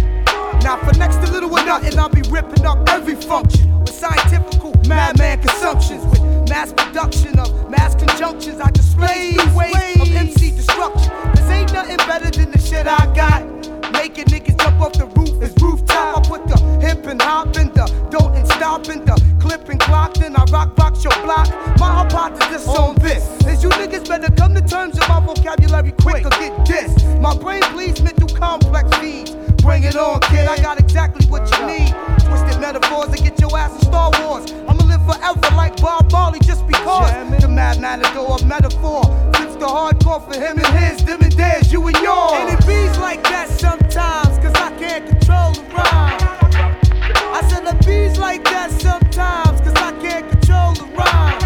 Now 0.62 0.76
for 0.85 0.96
next 0.96 1.16
to 1.16 1.33
little 1.33 1.50
or 1.50 1.64
nothing, 1.64 1.98
I'll 1.98 2.09
be 2.09 2.22
ripping 2.31 2.66
up 2.66 2.88
every 2.88 3.16
function 3.16 3.81
with 3.81 3.90
scientifical 3.90 4.76
madman 4.87 5.40
consumptions 5.40 6.05
with 6.05 6.22
mass 6.48 6.72
production 6.72 7.37
of 7.40 7.68
mass 7.68 7.96
conjunctions. 7.96 8.61
I 8.61 8.70
display 8.70 9.37
ways 9.57 10.00
of 10.00 10.14
MC 10.14 10.53
destruction. 10.53 11.39
Ain't 11.50 11.72
nothing 11.72 11.96
better 12.08 12.30
than 12.30 12.50
the 12.50 12.58
shit 12.58 12.86
I 12.86 13.04
got. 13.14 13.42
Making 13.92 14.26
niggas 14.26 14.56
jump 14.62 14.80
off 14.80 14.92
the 14.94 15.06
roof 15.06 15.42
is 15.42 15.54
rooftop. 15.60 16.18
I 16.18 16.28
put 16.28 16.48
the 16.48 16.56
hip 16.80 17.06
and 17.06 17.20
hop 17.20 17.56
in 17.56 17.68
the 17.74 17.86
don't 18.10 18.34
and 18.34 18.46
stop 18.46 18.88
in 18.88 19.04
the 19.04 19.16
clip 19.40 19.68
and 19.68 19.80
clock. 19.80 20.14
Then 20.14 20.36
I 20.36 20.44
rock 20.44 20.74
box 20.76 21.04
your 21.04 21.14
block. 21.22 21.48
My 21.78 21.92
hypothesis 21.92 22.66
on 22.68 22.94
this 22.96 23.24
is 23.46 23.62
you 23.62 23.70
niggas 23.70 24.08
better 24.08 24.30
come 24.34 24.54
to 24.54 24.62
terms 24.62 24.94
with 24.98 25.08
my 25.08 25.20
vocabulary 25.20 25.92
quick 26.00 26.24
or 26.24 26.30
get 26.30 26.66
this. 26.66 27.04
My 27.20 27.36
brain 27.36 27.62
bleeds 27.72 28.02
mental 28.02 28.28
complex 28.28 28.96
feeds. 28.98 29.32
Bring 29.62 29.84
it 29.84 29.96
on, 29.96 30.20
kid. 30.22 30.48
I 30.48 30.56
got 30.56 30.80
exactly 30.80 31.26
what 31.26 31.42
you 31.52 31.66
need. 31.66 31.94
Twisted 32.24 32.60
metaphors 32.60 33.10
to 33.14 33.22
get 33.22 33.38
your 33.40 33.56
ass 33.58 33.74
in 33.74 33.82
Star 33.82 34.10
Wars. 34.22 34.50
Live 34.52 34.80
forever 35.12 35.57
like 35.57 35.81
Bob 35.81 36.11
Marley 36.12 36.38
just 36.40 36.66
because. 36.66 37.11
The 37.40 37.49
mad 37.49 37.81
matador 37.81 38.35
of 38.35 38.46
metaphor 38.46 39.03
fits 39.35 39.57
the 39.57 39.66
hardcore 39.66 40.23
for 40.25 40.38
him 40.38 40.59
and 40.59 40.66
his, 40.79 41.05
them 41.05 41.20
and 41.23 41.33
theirs, 41.33 41.73
you 41.73 41.87
and 41.87 41.96
yours. 41.96 42.33
And 42.35 42.51
it 42.51 42.66
beats 42.66 42.99
like 42.99 43.23
that 43.25 43.49
sometimes, 43.49 44.38
cause 44.38 44.55
I 44.55 44.70
can't 44.79 45.07
control 45.07 45.53
the 45.53 45.62
rhyme. 45.75 46.20
I 47.33 47.40
said 47.49 47.66
it 47.66 47.87
beats 47.87 48.18
like 48.18 48.44
that 48.44 48.70
sometimes, 48.70 49.61
cause 49.61 49.75
I 49.75 49.92
can't 50.01 50.29
control 50.29 50.75
the 50.75 50.87
rhyme. 50.94 51.38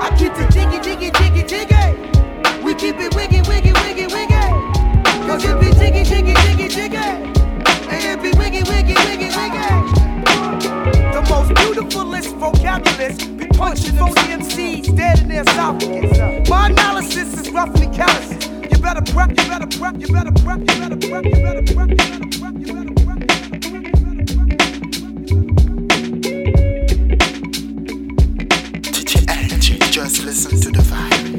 I 0.00 0.14
keep 0.18 0.32
it 0.32 0.50
jiggy, 0.50 0.80
jiggy, 0.80 1.10
jiggy, 1.18 1.44
jiggy. 1.44 2.62
We 2.62 2.74
keep 2.74 2.96
it 2.98 3.14
wiggy, 3.14 3.42
wiggy, 3.42 3.72
wiggy, 3.72 4.06
wiggy. 4.06 4.46
Cause 5.26 5.44
it 5.44 5.60
be 5.60 5.70
jiggy, 5.78 6.02
jiggy, 6.04 6.34
jiggy, 6.34 6.68
jiggy. 6.68 7.37
Beautifulest 12.20 12.62
vocabularists 12.62 13.38
be 13.38 13.46
punching 13.46 13.96
phony 13.96 14.12
MCs 14.12 14.96
dead 14.96 15.20
in 15.20 15.28
their 15.28 15.42
esophagus. 15.42 16.48
My 16.48 16.68
analysis 16.68 17.40
is 17.40 17.50
roughly 17.50 17.86
callous. 17.88 18.46
You 18.70 18.78
better 18.78 19.02
prep, 19.12 19.30
you 19.30 19.36
better 19.48 19.66
prep, 19.66 20.00
you 20.00 20.08
better 20.08 20.32
prep, 20.32 20.58
you 20.60 20.66
better 20.66 20.96
prep, 20.96 21.24
you 21.24 21.30
better 21.30 21.62
prep, 21.62 21.90
you 21.90 22.06
better 22.06 22.26
prep, 22.38 22.54
you 22.54 22.74
better 22.74 22.94
prep. 22.94 23.18
Just 29.90 30.24
listen 30.24 30.60
to 30.60 30.70
the 30.70 30.82
vibe. 30.82 31.37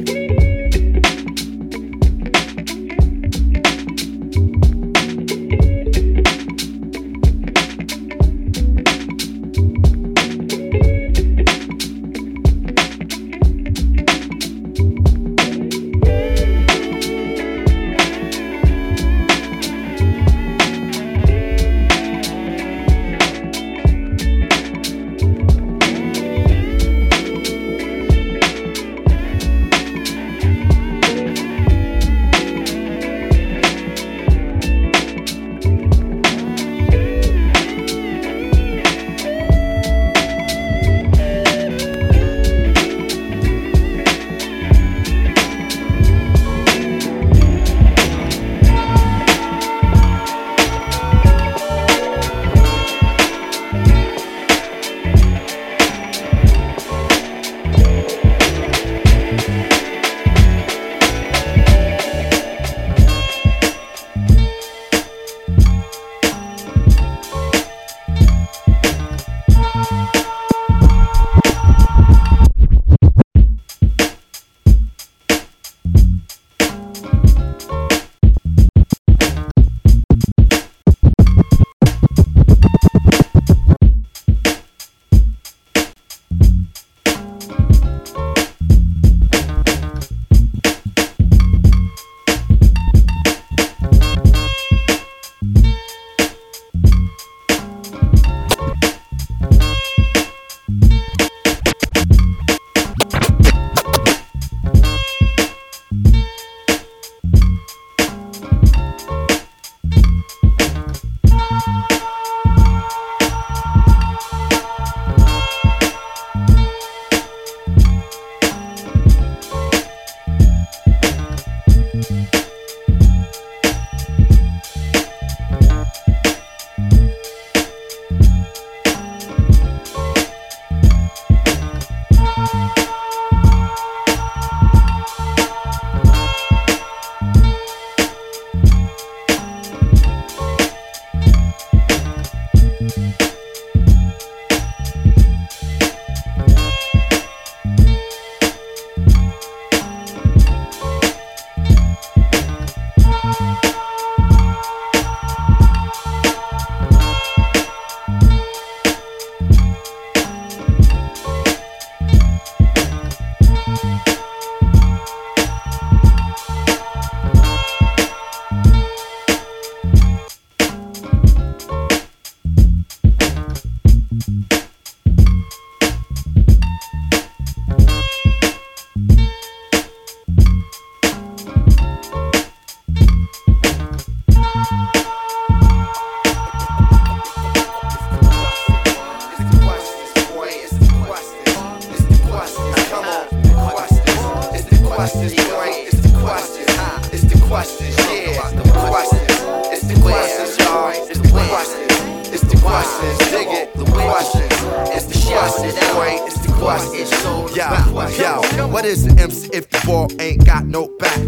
What 208.68 208.84
is 208.84 209.04
an 209.06 209.18
MC 209.18 209.50
if 209.52 209.68
the 209.70 209.80
ball 209.86 210.08
ain't 210.20 210.44
got 210.44 210.66
no 210.66 210.88
back? 210.98 211.18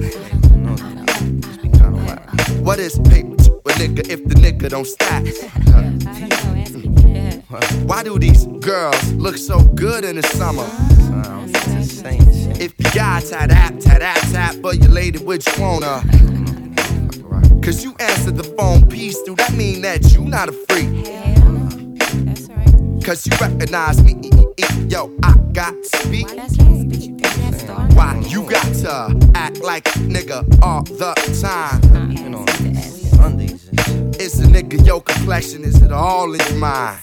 What 2.62 2.78
is 2.78 2.98
paper 2.98 3.36
to 3.36 3.52
a 3.52 3.72
nigga 3.72 4.08
if 4.08 4.24
the 4.24 4.34
nigga 4.34 4.68
don't 4.68 4.86
stack? 4.86 5.24
Why 7.86 8.02
do 8.02 8.18
these 8.18 8.46
girls 8.60 9.12
look 9.14 9.36
so 9.36 9.62
good 9.62 10.04
in 10.04 10.16
the 10.16 10.22
summer? 10.22 10.66
If 12.60 12.74
you 12.78 12.90
got 12.94 13.24
tap 13.24 13.48
tap 13.48 13.78
tap 13.80 14.00
tap 14.00 14.20
tap, 14.32 14.56
but 14.62 14.82
you 14.82 14.88
lady 14.88 15.18
which 15.18 15.46
wanna? 15.58 15.86
Uh? 15.86 16.02
Cause 17.62 17.84
you 17.84 17.94
answered 18.00 18.36
the 18.36 18.44
phone 18.58 18.88
piece, 18.88 19.20
do 19.22 19.36
that 19.36 19.52
mean 19.52 19.82
that 19.82 20.12
you 20.12 20.24
not 20.24 20.48
a 20.48 20.52
freak? 20.52 20.88
Cause 23.04 23.26
you 23.26 23.32
recognize 23.40 24.02
me, 24.02 24.20
yo, 24.88 25.10
I 25.22 25.34
got 25.52 25.74
to 25.74 25.98
speak. 25.98 27.21
Why 27.68 28.22
you 28.26 28.42
got 28.48 28.74
to 28.82 29.30
act 29.34 29.60
like 29.62 29.84
nigga 29.84 30.44
all 30.62 30.82
the 30.82 31.14
time? 31.40 32.10
You 32.10 32.28
know, 32.28 34.11
it's 34.22 34.38
a 34.38 34.44
nigga, 34.44 34.86
your 34.86 35.02
complexion, 35.02 35.64
is 35.64 35.82
it 35.82 35.90
all 35.90 36.32
in 36.32 36.40
your 36.48 36.58
mind? 36.58 37.00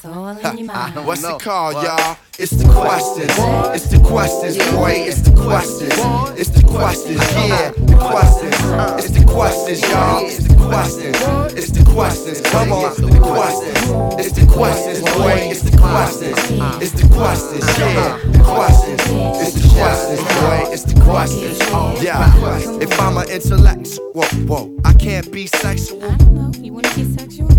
What's 1.05 1.23
it 1.23 1.39
called, 1.41 1.83
y'all? 1.83 2.17
It's 2.37 2.51
the 2.51 2.71
questions. 2.71 3.35
It's 3.75 3.89
the 3.89 3.99
questions, 3.99 4.57
boy. 4.71 4.93
It's 4.95 5.21
the 5.21 5.35
questions. 5.35 5.91
It's 6.39 6.49
the 6.49 6.63
questions, 6.63 7.19
yeah. 7.35 7.71
The 7.75 7.97
questions. 7.99 8.55
It's 9.03 9.11
the 9.11 9.25
questions, 9.25 9.81
y'all. 9.91 10.23
It's 10.23 10.47
the 10.47 10.55
questions. 10.55 11.17
It's 11.59 11.71
the 11.71 11.83
questions. 11.91 12.41
Come 12.41 12.71
on, 12.71 12.95
the 12.95 13.19
questions. 13.19 14.25
It's 14.25 14.31
the 14.39 14.45
questions, 14.47 15.01
boy. 15.01 15.51
It's 15.51 15.61
the 15.61 15.75
questions. 15.77 16.39
It's 16.81 16.93
the 16.95 17.07
questions, 17.13 17.67
yeah. 17.77 18.17
The 18.31 18.39
questions. 18.47 19.01
It's 19.43 19.53
the 19.59 19.67
questions, 19.75 20.23
boy. 20.39 20.71
It's 20.71 20.83
the 20.83 20.95
questions. 21.03 21.59
Yeah. 22.01 22.79
If 22.79 22.97
I'm 23.01 23.17
an 23.17 23.27
intellectual, 23.29 24.11
whoa, 24.13 24.27
whoa, 24.47 24.79
I 24.85 24.93
can't 24.93 25.29
be 25.29 25.47
sexual. 25.47 26.01
I 26.05 26.15
don't 26.15 26.33
know. 26.33 26.51
You 26.63 26.73
wanna 26.73 26.93
be 26.95 27.03
sexual? 27.17 27.49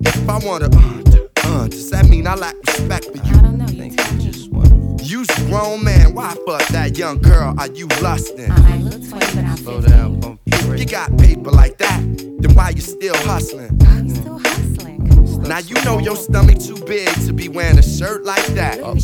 If 0.00 0.28
I 0.28 0.38
wanna, 0.38 0.66
uh, 0.66 1.02
uh, 1.44 1.68
does 1.68 1.90
that 1.90 2.08
mean 2.08 2.26
I 2.26 2.34
lack 2.34 2.54
respect 2.66 3.06
for 3.06 3.16
you? 3.16 3.22
I 3.22 3.42
don't 3.42 3.58
know. 3.58 3.66
You 3.66 3.90
You's 5.02 5.28
a 5.30 5.44
grown 5.46 5.82
man. 5.84 6.14
Why 6.14 6.34
fuck 6.46 6.66
that 6.68 6.96
young 6.96 7.20
girl? 7.20 7.54
Are 7.58 7.68
you 7.68 7.86
lusting? 8.00 8.50
I 8.50 8.78
look 8.78 9.08
20, 9.08 9.08
but 9.08 9.44
I'm 9.44 9.56
Slow 9.56 9.80
down, 9.80 10.20
bump 10.20 10.40
If 10.46 10.78
you 10.78 10.86
got 10.86 11.16
paper 11.18 11.50
like 11.50 11.78
that, 11.78 12.00
then 12.38 12.54
why 12.54 12.70
you 12.70 12.80
still 12.80 13.16
hustling? 13.18 13.76
I'm 13.86 14.08
still 14.08 14.38
hustling. 14.38 14.59
Now 15.48 15.58
you 15.58 15.74
know 15.84 15.98
your 15.98 16.16
stomach 16.16 16.58
too 16.58 16.76
big 16.84 17.08
to 17.26 17.32
be 17.32 17.48
wearing 17.48 17.78
a 17.78 17.82
shirt 17.82 18.24
like 18.24 18.44
that. 18.48 18.78
Oh. 18.82 18.96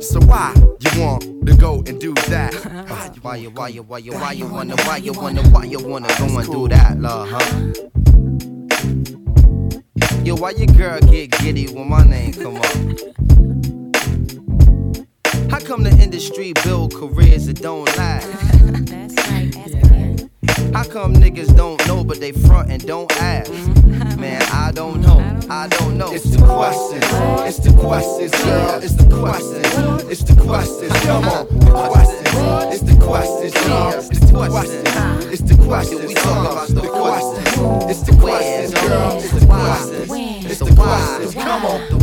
So 0.00 0.20
why 0.20 0.54
you 0.56 1.00
want 1.00 1.46
to 1.46 1.56
go 1.56 1.82
and 1.86 2.00
do 2.00 2.14
that? 2.14 2.54
Why 3.22 3.36
you, 3.36 3.50
why 3.50 3.68
you, 3.68 3.82
why 3.82 3.98
you, 3.98 4.12
why 4.12 4.32
you 4.32 4.46
wanna, 4.46 4.76
why 4.82 4.98
you 4.98 5.12
wanna, 5.12 5.42
why 5.48 5.64
you 5.64 5.80
wanna 5.84 6.06
go 6.18 6.38
and 6.38 6.48
do 6.48 6.68
that, 6.68 7.00
love, 7.00 7.28
huh? 7.28 7.72
Yo, 10.22 10.36
why 10.36 10.50
your 10.50 10.68
girl 10.76 11.00
get 11.00 11.32
giddy 11.32 11.66
when 11.66 11.88
my 11.88 12.04
name 12.04 12.32
come 12.32 12.56
up? 12.56 12.64
How 15.50 15.58
come 15.58 15.82
the 15.82 15.96
industry 16.00 16.52
build 16.64 16.94
careers 16.94 17.46
that 17.46 17.60
don't 17.60 17.86
last? 17.96 18.26
How 20.76 20.84
come 20.84 21.14
niggas 21.14 21.56
don't 21.56 21.80
know 21.88 22.04
but 22.04 22.20
they 22.20 22.32
front 22.32 22.70
and 22.70 22.86
don't 22.86 23.10
ask? 23.16 23.50
Man, 24.18 24.42
I 24.52 24.72
don't 24.72 25.00
know. 25.00 25.20
I 25.48 25.68
don't 25.68 25.96
know. 25.96 26.12
It's 26.12 26.28
the 26.28 26.44
questions. 26.44 27.02
It's 27.48 27.58
the 27.60 27.72
questions, 27.80 28.30
girl. 28.44 28.80
It's 28.82 28.92
the 28.92 29.08
questions. 29.08 30.02
It's 30.10 30.22
the 30.22 30.38
questions. 30.38 30.92
Come 31.00 31.24
on, 31.24 31.46
the 31.48 31.88
questions. 31.88 32.74
It's 32.74 32.82
the 32.82 33.02
questions, 33.02 33.54
girl. 33.64 33.88
It's 33.96 34.20
the 34.20 34.36
questions. 34.36 35.32
It's 35.32 35.42
the 35.48 35.56
questions. 35.64 36.06
We 36.08 36.12
talk 36.12 36.52
about 36.52 36.68
the 36.68 36.80
questions. 36.82 37.90
It's 37.90 38.02
the 38.02 38.16
questions, 38.20 38.74
girl. 38.74 39.16
It's 39.16 39.32
the 39.32 39.46
questions. 39.46 40.44
It's 40.44 40.58
the 40.58 40.74
questions. 40.76 41.34
Come 41.36 41.64
on, 41.64 41.95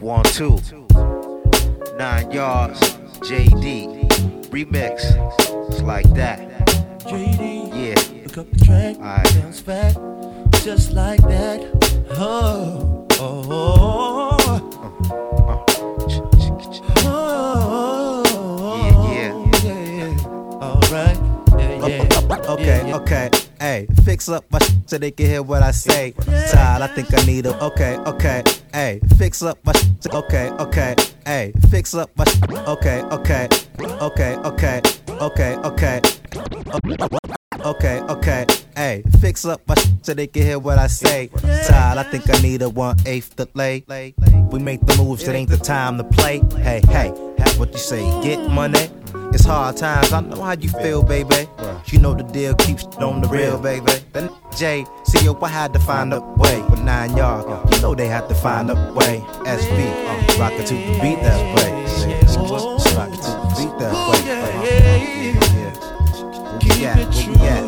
One, 0.00 0.24
two. 0.24 0.58
Nine 1.98 2.30
yards. 2.30 2.80
JD. 3.20 4.08
Remix. 4.50 5.04
It's 5.68 5.82
like 5.82 6.08
that. 6.14 6.38
JD. 7.00 7.70
Yeah. 7.74 7.94
Pick 8.24 8.38
up 8.38 8.50
the 8.50 8.64
track. 8.64 8.96
Alright. 8.96 9.34
Bounce 9.42 9.60
back. 9.62 9.94
Just 10.62 10.92
like 10.92 11.20
that. 11.22 11.60
Oh. 12.10 13.06
Oh. 13.18 13.44
Oh. 13.50 14.36
Uh-huh. 14.38 14.60
Uh-huh. 17.06 17.28
Uh-huh. 17.50 19.12
Yeah, 19.12 19.32
yeah. 19.64 20.62
Alright. 20.62 21.18
Yeah, 21.58 21.86
yeah. 21.86 22.36
Okay, 22.48 22.92
okay. 22.94 23.30
Hey, 23.68 23.86
fix 24.02 24.30
up 24.30 24.46
my 24.50 24.60
sh- 24.60 24.70
so 24.86 24.96
they 24.96 25.10
can 25.10 25.26
hear 25.26 25.42
what 25.42 25.62
I 25.62 25.72
say. 25.72 26.12
Todd, 26.50 26.80
I 26.80 26.86
think 26.86 27.12
I 27.12 27.22
need 27.26 27.44
a. 27.44 27.52
Okay, 27.66 27.98
okay. 28.06 28.42
Hey, 28.72 28.98
fix 29.18 29.42
up 29.42 29.58
my 29.62 29.74
sh- 29.74 30.06
Okay, 30.10 30.48
okay. 30.58 30.94
Hey, 31.26 31.52
fix 31.70 31.92
up 31.92 32.08
my 32.16 32.24
sh- 32.24 32.40
Okay, 32.66 33.02
okay. 33.12 33.46
Okay, 34.00 34.36
okay. 34.36 34.80
Okay, 35.20 35.56
okay. 35.56 36.00
Okay, 36.32 37.47
okay. 37.64 38.00
Okay, 38.08 38.46
hey, 38.76 39.02
fix 39.20 39.44
up 39.44 39.60
my 39.66 39.74
sh- 39.74 39.86
so 40.02 40.14
they 40.14 40.26
can 40.26 40.42
hear 40.42 40.58
what 40.58 40.78
I 40.78 40.86
say. 40.86 41.28
Todd, 41.66 41.98
I 41.98 42.02
think 42.04 42.28
I 42.28 42.40
need 42.40 42.62
a 42.62 42.68
one 42.68 42.96
eighth 43.06 43.36
delay. 43.36 43.84
We 44.50 44.58
make 44.58 44.80
the 44.86 44.96
moves, 44.96 45.26
it 45.28 45.34
ain't 45.34 45.50
the 45.50 45.56
time 45.56 45.98
to 45.98 46.04
play. 46.04 46.40
Hey, 46.56 46.80
hey, 46.88 47.12
have 47.38 47.58
what 47.58 47.72
you 47.72 47.78
say. 47.78 48.02
Get 48.22 48.50
money. 48.50 48.88
It's 49.32 49.44
hard 49.44 49.76
times, 49.76 50.12
I 50.12 50.20
know 50.20 50.40
how 50.42 50.52
you 50.52 50.70
feel, 50.70 51.02
baby. 51.02 51.46
You 51.86 51.98
know 51.98 52.14
the 52.14 52.22
deal 52.22 52.54
keeps 52.54 52.84
on 52.96 53.20
the 53.20 53.28
real, 53.28 53.58
baby. 53.58 53.92
Then 54.12 54.30
J, 54.56 54.86
see 55.04 55.24
yo, 55.24 55.38
I 55.42 55.48
had 55.48 55.72
to 55.74 55.78
find 55.78 56.12
a 56.14 56.20
way. 56.20 56.62
With 56.70 56.80
nine 56.80 57.16
yards, 57.16 57.46
you 57.74 57.82
know 57.82 57.94
they 57.94 58.06
had 58.08 58.28
to 58.28 58.34
find 58.34 58.70
a 58.70 58.74
way. 58.94 59.20
SV, 59.44 59.78
uh, 60.06 60.64
to 60.64 60.74
the 60.74 60.98
beat 61.00 61.20
that 61.22 61.56
way. 61.56 61.70
Rock 62.96 63.12
it 63.12 63.22
to 63.22 63.30
the 63.30 63.54
beat 63.56 63.78
that 63.78 63.92
way. 63.92 65.32
Uh, 65.34 65.37
at? 66.84 66.96
Where 66.96 67.30
we 67.30 67.48
at? 67.48 67.67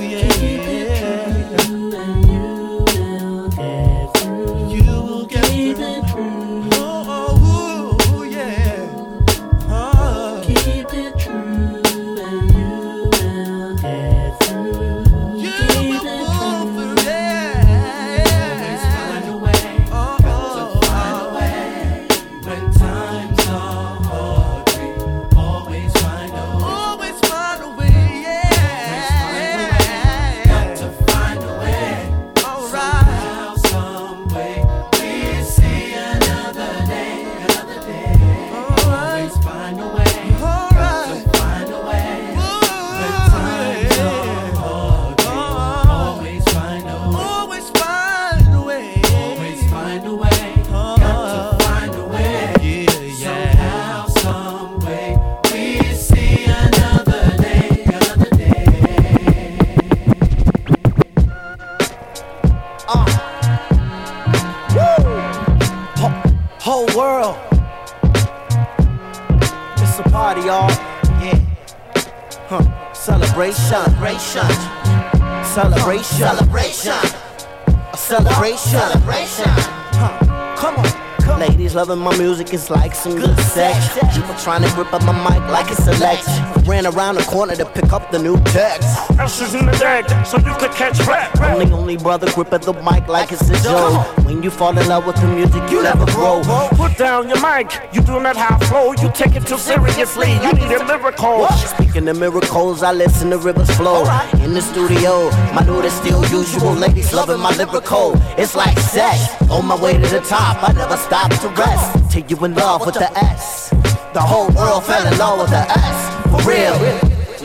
Loving 81.91 82.05
my 82.05 82.17
music, 82.19 82.55
it's 82.55 82.71
like 82.71 82.95
some 82.95 83.17
good 83.17 83.37
sex. 83.41 83.99
People 84.17 84.35
trying 84.37 84.63
to 84.63 84.69
rip 84.77 84.93
up 84.93 85.03
my 85.03 85.13
mic 85.13 85.43
like 85.51 85.71
it's 85.71 85.87
a 85.89 85.93
Lex. 85.99 86.27
Ran 86.69 86.87
around 86.87 87.17
the 87.17 87.23
corner 87.23 87.57
to 87.57 87.65
pick 87.65 87.93
up 87.93 88.11
the 88.13 88.19
new 88.19 88.37
text. 88.45 88.89
Ashes 89.19 89.55
in 89.55 89.67
the 89.67 89.73
deck, 89.73 90.09
so 90.25 90.39
you 90.39 90.55
could 90.59 90.71
catch 90.73 91.01
rap. 91.09 91.37
Only, 91.41 91.73
only 91.73 91.97
brother 91.97 92.31
grip 92.33 92.53
at 92.53 92.63
the 92.63 92.75
mic 92.75 93.09
like 93.09 93.33
it's 93.33 93.49
a 93.51 93.59
joke. 93.63 94.07
When 94.25 94.43
you 94.43 94.51
fall 94.51 94.77
in 94.79 94.87
love 94.87 95.07
with 95.07 95.17
the 95.17 95.27
music, 95.27 95.63
you 95.71 95.83
never 95.83 96.07
grow. 96.13 96.43
Put 96.75 96.97
down 96.97 97.29
your 97.29 97.41
mic, 97.41 97.73
you 97.93 98.03
do 98.03 98.21
not 98.21 98.37
have 98.37 98.63
flow, 98.69 98.93
you 98.93 99.11
take 99.13 99.35
it 99.35 99.47
too 99.47 99.59
seriously, 99.59 100.33
you 100.45 100.53
need 100.53 100.71
a 100.71 100.85
miracle. 100.85 101.49
Speaking 101.49 102.07
of 102.09 102.19
miracles, 102.19 102.83
I 102.83 102.93
listen 102.93 103.31
to 103.31 103.39
rivers 103.39 103.71
flow. 103.77 104.03
In 104.45 104.55
the 104.55 104.63
studio, 104.63 105.31
my 105.55 105.65
mood 105.67 105.85
is 105.85 105.93
still 105.95 106.23
usual. 106.27 106.73
Ladies 106.75 107.13
loving 107.13 107.41
my 107.41 107.55
lyrical. 107.57 108.13
It's 108.39 108.55
like 108.55 108.79
sex. 108.79 109.35
On 109.51 109.67
my 109.67 109.77
way 109.83 109.95
to 109.95 110.09
the 110.09 110.21
top, 110.21 110.63
I 110.63 110.73
never 110.73 110.97
stop 110.97 111.31
to 111.41 111.49
rest. 111.61 111.80
Till 112.11 112.25
you 112.27 112.45
in 112.45 112.55
love 112.55 112.85
with 112.87 112.95
the 112.95 113.11
S. 113.19 113.71
The 114.13 114.21
whole 114.21 114.49
world 114.51 114.85
fell 114.85 115.07
in 115.07 115.19
love 115.19 115.41
with 115.41 115.51
the 115.51 115.65
S. 115.71 115.99
For 116.31 116.49
real. 116.49 116.75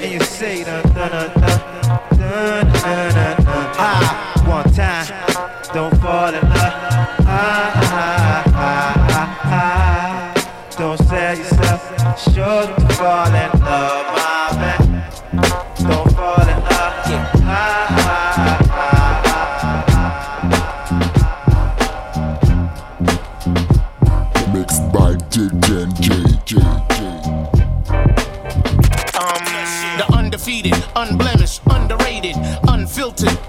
And 0.04 0.12
you 0.14 0.20
say 0.20 0.64
dun 0.64 0.84
dun 0.94 1.10
dun 1.10 1.32
dun 1.34 1.60
dun 2.18 2.68
dun 2.74 3.44
dun 3.44 3.46
ah, 3.78 4.44
one 4.48 4.74
time, 4.74 5.08
don't 5.74 5.96
fall 6.02 6.34
in 6.34 6.45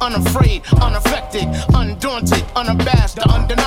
unafraid, 0.06 0.62
unaffected, 0.80 1.48
undaunted, 1.74 2.44
unabashed, 2.54 3.18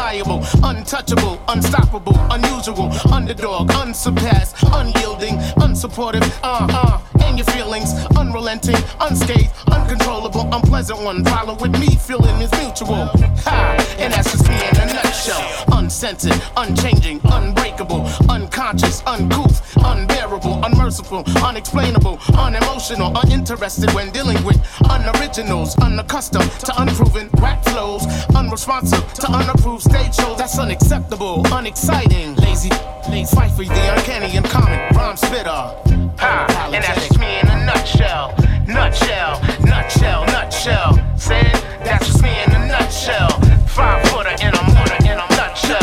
undeniable, 0.10 0.44
untouchable, 0.64 1.40
unstoppable, 1.50 2.16
unusual, 2.32 2.92
underdog, 3.14 3.72
unsurpassed, 3.72 4.56
unyielding, 4.74 5.36
unsupportive, 5.62 6.24
uh 6.44 6.68
uh, 6.70 7.00
and 7.26 7.38
your 7.38 7.46
feelings, 7.48 7.94
unrelenting, 8.18 8.76
unscathed, 9.02 9.52
uncontrollable, 9.72 10.52
unpleasant 10.54 11.00
one. 11.02 11.24
Follow 11.26 11.56
with 11.56 11.72
me, 11.80 11.96
feeling 11.96 12.42
is 12.42 12.52
mutual. 12.54 13.06
Ha! 13.46 13.96
And 14.00 14.14
that's 14.14 14.32
just 14.32 14.48
me 14.48 14.56
in 14.56 14.90
a 14.90 14.94
nutshell. 14.94 15.66
Uncensored, 15.74 16.42
unchanging, 16.58 17.20
unbreakable, 17.26 18.06
unconscious, 18.30 19.04
uncouth, 19.06 19.62
unbearable, 19.78 20.64
unmerciful, 20.66 21.24
unexplainable, 21.44 22.20
unemotional, 22.36 23.16
uninterested 23.24 23.94
when 23.94 24.10
dealing 24.12 24.44
with 24.44 24.58
unoriginals, 24.90 25.78
unaccustomed 25.84 26.50
to 26.52 26.74
unproven 26.82 27.30
rap 27.40 27.64
flows, 27.66 28.06
unresponsive 28.36 29.14
to 29.14 29.28
unapproved 29.32 29.84
stage 30.00 30.16
show, 30.16 30.36
that's 30.36 30.58
unacceptable, 30.60 31.44
unexciting. 31.54 32.36
Lazy, 32.36 32.70
lazy, 33.10 33.36
fight 33.36 33.52
for 33.52 33.64
the 33.64 33.96
uncanny 33.96 34.36
and 34.38 34.46
common 34.46 34.80
rhyme 34.96 35.18
spitter. 35.18 35.50
Ha, 35.50 36.70
and 36.74 36.84
that's 36.84 37.08
just 37.08 37.20
me 37.20 37.40
in 37.40 37.48
a 37.48 37.66
nutshell. 37.66 38.36
Nutshell, 38.68 39.42
nutshell, 39.62 40.26
nutshell. 40.26 41.18
Said, 41.18 41.54
that's 41.84 42.08
just 42.08 42.22
me 42.22 42.30
in 42.44 42.52
a 42.52 42.68
nutshell. 42.68 43.30
Five 43.68 44.08
footer 44.10 44.36
in 44.42 44.54
a 44.54 44.64
mortar 44.74 45.04
in 45.04 45.20
a 45.20 45.28
nutshell. 45.36 45.80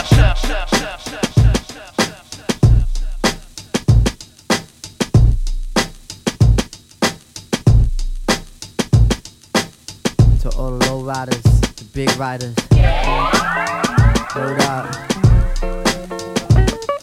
to 10.40 10.56
all 10.56 10.78
the 10.78 10.86
low 10.86 11.00
riders, 11.02 11.42
the 11.42 11.84
big 11.92 12.14
riders. 12.16 12.54
Yeah. 12.72 13.95
Hold 14.36 14.60
up. 14.60 14.84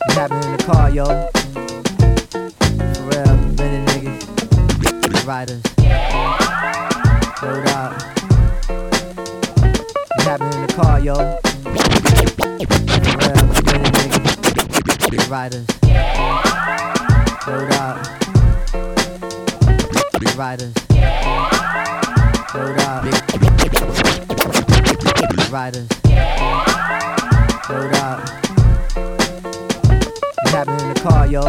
It 0.08 0.14
happened 0.14 0.46
in 0.46 0.52
the 0.56 0.64
car, 0.64 0.90
yo. 0.92 1.06
For 2.94 3.04
real, 3.10 3.36
minute 3.58 3.86
niggas. 3.90 5.26
Riders. 5.26 5.64
Hold 7.40 7.68
up. 7.70 7.92
It 10.12 10.24
happened 10.24 10.54
in 10.54 10.62
the 10.62 10.74
car, 10.76 11.00
yo. 11.00 11.16
For 11.16 11.70
real, 13.18 13.44
minute 13.66 13.94
niggas. 13.98 15.28
Riders. 15.28 15.66
Hold 17.46 17.72
up. 17.74 17.98
Riders. 20.38 20.74
Hold 22.52 22.80
up. 22.80 23.04
Riders. 25.49 25.88
Hold 27.65 27.93
up. 27.95 28.19
What's 30.36 30.51
happening 30.51 30.82
in 30.82 30.93
the 30.93 30.99
car, 31.01 31.28
yo? 31.28 31.41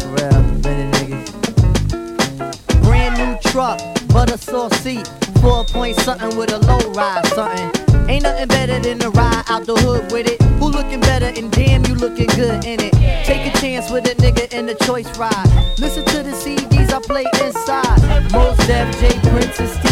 For 0.00 0.08
real, 0.08 0.42
been 0.62 0.80
a 0.80 0.90
nigga. 0.96 2.82
Brand 2.82 3.18
new 3.18 3.50
truck, 3.50 3.78
butter 4.08 4.38
sauce 4.38 4.74
seat, 4.78 5.06
four 5.42 5.64
point 5.66 5.96
something 5.96 6.34
with 6.38 6.52
a 6.52 6.58
low 6.60 6.80
ride 6.92 7.26
something. 7.26 7.70
Ain't 8.08 8.22
nothing 8.22 8.48
better 8.48 8.78
than 8.78 8.98
to 9.00 9.10
ride 9.10 9.44
out 9.48 9.66
the 9.66 9.74
hood 9.76 10.10
with 10.12 10.26
it. 10.26 10.40
Who 10.58 10.70
looking 10.70 11.00
better 11.00 11.26
and 11.26 11.52
damn 11.52 11.84
you 11.84 11.94
looking 11.94 12.28
good 12.28 12.64
in 12.64 12.80
it. 12.80 12.92
Take 13.26 13.54
a 13.54 13.58
chance 13.58 13.90
with 13.90 14.06
a 14.06 14.14
nigga 14.14 14.50
in 14.54 14.64
the 14.64 14.74
choice 14.86 15.18
ride. 15.18 15.76
Listen 15.78 16.04
to 16.06 16.22
the 16.22 16.32
CDs 16.32 16.90
I 16.90 17.00
play 17.00 17.26
inside. 17.44 18.32
Mos 18.32 18.56
Def, 18.66 18.98
J 18.98 19.18
Prince 19.28 19.60
and. 19.60 19.82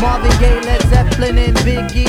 Marvin 0.00 0.30
Gaye, 0.40 0.60
Led 0.62 0.80
Zeppelin 0.88 0.99
and 1.22 1.56
Biggie. 1.58 2.08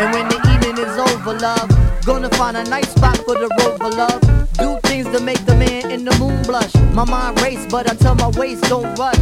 And 0.00 0.12
when 0.12 0.28
the 0.28 0.38
evening 0.52 0.78
is 0.78 0.98
over, 0.98 1.38
love, 1.38 1.68
gonna 2.04 2.28
find 2.30 2.56
a 2.56 2.64
nice 2.64 2.90
spot 2.90 3.16
for 3.18 3.34
the 3.34 3.48
rover, 3.60 3.94
love. 3.94 4.20
Do 4.58 4.78
things 4.88 5.06
to 5.16 5.20
make 5.22 5.44
the 5.46 5.54
man 5.54 5.90
in 5.90 6.04
the 6.04 6.16
moon 6.18 6.42
blush. 6.42 6.74
My 6.92 7.04
mind 7.04 7.40
race, 7.42 7.64
but 7.70 7.90
I 7.90 7.94
tell 7.94 8.14
my 8.16 8.28
waist 8.30 8.64
don't 8.64 8.98
rush. 8.98 9.16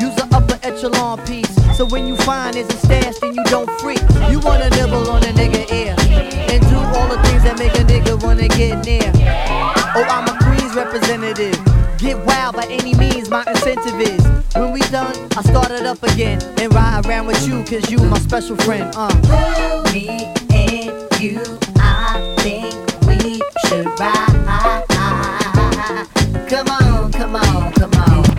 Use 0.00 0.14
the 0.16 0.28
upper 0.32 0.58
echelon 0.62 1.24
piece. 1.26 1.54
So 1.76 1.86
when 1.86 2.06
you 2.06 2.16
find 2.18 2.56
it's 2.56 2.72
a 2.72 2.78
stash, 2.78 3.18
then 3.20 3.34
you 3.34 3.44
don't 3.44 3.70
freak. 3.80 4.02
You 4.30 4.40
wanna 4.40 4.68
nibble 4.70 5.08
on 5.10 5.22
a 5.22 5.32
nigga 5.32 5.64
ear. 5.72 5.96
And 6.52 6.60
do 6.68 6.76
all 6.76 7.08
the 7.08 7.20
things 7.28 7.44
that 7.44 7.58
make 7.58 7.74
a 7.74 7.84
nigga 7.84 8.22
wanna 8.22 8.48
get 8.48 8.84
near. 8.84 9.10
Oh, 9.94 10.04
I'm 10.04 10.28
a 10.28 10.36
Queens 10.44 10.74
representative. 10.74 11.75
Get 11.98 12.18
wild 12.26 12.56
by 12.56 12.66
any 12.66 12.94
means, 12.94 13.30
my 13.30 13.42
incentive 13.46 13.98
is. 14.00 14.22
When 14.54 14.72
we 14.72 14.80
done, 14.90 15.14
I 15.36 15.42
start 15.42 15.70
it 15.70 15.86
up 15.86 16.02
again. 16.02 16.40
And 16.58 16.72
ride 16.74 17.06
around 17.06 17.26
with 17.26 17.46
you, 17.48 17.64
cause 17.64 17.90
you 17.90 17.98
my 17.98 18.18
special 18.18 18.56
friend. 18.56 18.92
Uh. 18.94 19.08
Me 19.94 20.08
and 20.50 21.20
you, 21.20 21.40
I 21.78 22.34
think 22.40 22.74
we 23.06 23.40
should 23.66 23.86
ride. 23.98 24.26
Come 26.48 26.68
on, 26.68 27.12
come 27.12 27.36
on, 27.36 27.72
come 27.72 27.72
on, 27.72 27.72
come 27.72 27.94
on. 27.94 28.35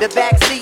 The 0.00 0.08
backseat. 0.08 0.59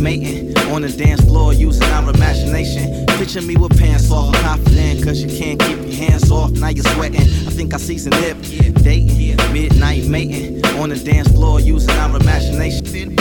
Mating 0.00 0.56
on 0.72 0.82
the 0.82 0.88
dance 0.88 1.20
floor 1.22 1.52
using 1.52 1.82
our 1.90 2.10
imagination. 2.10 3.06
Picture 3.18 3.42
me 3.42 3.56
with 3.56 3.78
pants 3.78 4.10
off, 4.10 4.34
confident 4.36 5.04
cause 5.04 5.22
you 5.22 5.28
can't 5.28 5.60
keep 5.60 5.76
your 5.78 6.08
hands 6.08 6.30
off. 6.30 6.50
Now 6.52 6.68
you're 6.68 6.84
sweating. 6.94 7.20
I 7.20 7.50
think 7.50 7.74
I 7.74 7.76
see 7.76 7.98
some 7.98 8.12
hip. 8.12 8.36
Dating, 8.82 9.36
midnight 9.52 10.06
mating 10.06 10.64
on 10.76 10.88
the 10.88 10.96
dance 10.96 11.28
floor 11.28 11.60
using 11.60 11.90
our 11.90 12.16
imagination. 12.16 13.14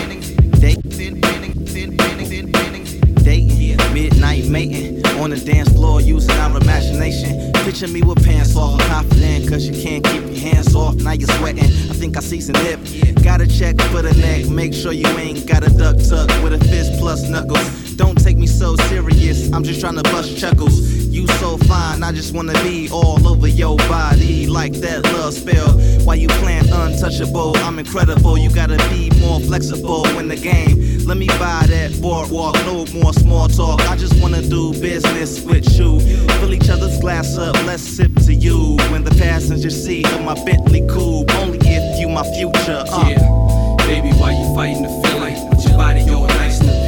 midnight 3.93 4.45
mating 4.45 5.05
on 5.17 5.29
the 5.29 5.37
dance 5.37 5.69
floor 5.69 6.01
using 6.01 6.31
our 6.37 6.57
imagination. 6.57 7.51
Picture 7.63 7.87
me 7.87 8.01
with 8.01 8.23
pants 8.23 8.55
off, 8.55 8.79
confident 8.81 9.47
cause 9.49 9.65
you 9.67 9.83
can't 9.83 10.03
keep 10.03 10.23
your 10.23 10.39
hands 10.39 10.75
off. 10.75 10.95
Now 10.95 11.11
you're 11.11 11.29
sweating. 11.37 11.63
I 11.63 11.93
think 11.93 12.17
I 12.17 12.21
see 12.21 12.41
some 12.41 12.55
hip. 12.55 12.79
Gotta 13.23 13.47
check 13.47 13.79
for 13.91 14.01
the 14.01 14.13
neck, 14.13 14.49
make 14.49 14.73
sure 14.73 14.91
you 14.91 15.07
ain't 15.17 15.45
got 15.45 15.63
a 15.63 15.69
duck 15.69 15.97
tuck 15.97 16.29
with 16.43 16.53
a 16.53 16.59
fist 16.65 16.99
plus 16.99 17.29
knuckles. 17.29 17.80
Don't 17.95 18.15
take 18.15 18.37
me 18.37 18.47
so 18.47 18.75
serious, 18.87 19.51
I'm 19.53 19.63
just 19.63 19.79
trying 19.79 19.95
to 19.95 20.03
bust 20.03 20.37
chuckles. 20.37 20.79
You 21.07 21.27
so 21.27 21.57
fine, 21.57 22.03
I 22.03 22.11
just 22.11 22.33
wanna 22.33 22.53
be 22.63 22.89
all 22.89 23.27
over 23.27 23.47
your 23.47 23.75
body 23.77 24.47
like 24.47 24.73
that 24.75 25.03
love 25.13 25.33
spell. 25.33 25.71
While 26.05 26.15
you 26.15 26.27
playing 26.27 26.69
untouchable, 26.71 27.55
I'm 27.57 27.79
incredible. 27.79 28.37
You 28.37 28.49
gotta 28.49 28.77
be 28.89 29.09
more 29.19 29.39
flexible 29.41 30.07
in 30.17 30.27
the 30.27 30.35
game. 30.35 31.05
Let 31.05 31.17
me 31.17 31.27
buy 31.27 31.65
that 31.67 31.99
boardwalk, 32.01 32.55
no 32.65 32.85
more 32.93 33.13
small 33.13 33.47
talk. 33.47 33.81
I 33.89 33.95
just 33.97 34.19
wanna 34.21 34.41
do 34.41 34.71
business 34.73 35.41
with 35.41 35.67
you. 35.77 35.99
Fill 36.39 36.53
each 36.53 36.69
other's 36.69 36.99
glass 36.99 37.37
up, 37.37 37.55
let's 37.65 37.83
sip 37.83 38.13
to 38.25 38.33
you. 38.33 38.77
When 38.89 39.03
the 39.03 39.11
passenger 39.11 39.69
seat 39.69 40.11
of 40.13 40.23
my 40.23 40.35
Bentley 40.45 40.87
coupe, 40.87 41.33
only 41.35 41.59
if 41.61 41.99
you 41.99 42.07
my 42.07 42.23
future. 42.33 42.83
Uh. 42.87 43.05
Yeah, 43.07 43.75
baby, 43.85 44.11
why 44.17 44.31
you 44.31 44.55
fighting 44.55 44.83
the 44.83 45.07
feeling? 45.07 45.49
With 45.49 45.67
your 45.67 45.77
body 45.77 46.09
all 46.09 46.40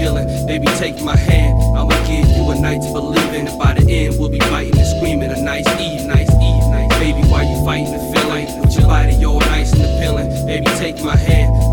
Baby, 0.03 0.67
take 0.77 1.01
my 1.01 1.15
hand. 1.15 1.57
I'ma 1.77 1.95
give 2.05 2.27
you 2.35 2.51
a 2.51 2.59
night 2.59 2.81
to 2.81 2.91
believe 2.91 3.33
in. 3.33 3.47
And 3.47 3.57
by 3.57 3.73
the 3.73 3.89
end, 3.89 4.19
we'll 4.19 4.29
be 4.29 4.39
fighting 4.39 4.77
and 4.77 4.87
screaming. 4.87 5.31
A 5.31 5.41
nice 5.41 5.65
Eve, 5.79 6.05
nice 6.05 6.29
Eve, 6.29 6.67
nice. 6.67 6.89
Baby, 6.99 7.21
why 7.29 7.43
you 7.43 7.63
fighting 7.63 7.93
the 7.93 7.99
feeling? 8.11 8.59
With 8.59 8.75
your 8.77 8.87
body 8.87 9.23
all 9.23 9.39
nice 9.39 9.71
and 9.71 9.81
appealing. 9.81 10.45
Baby, 10.45 10.65
take 10.77 11.01
my 11.01 11.15
hand. 11.15 11.72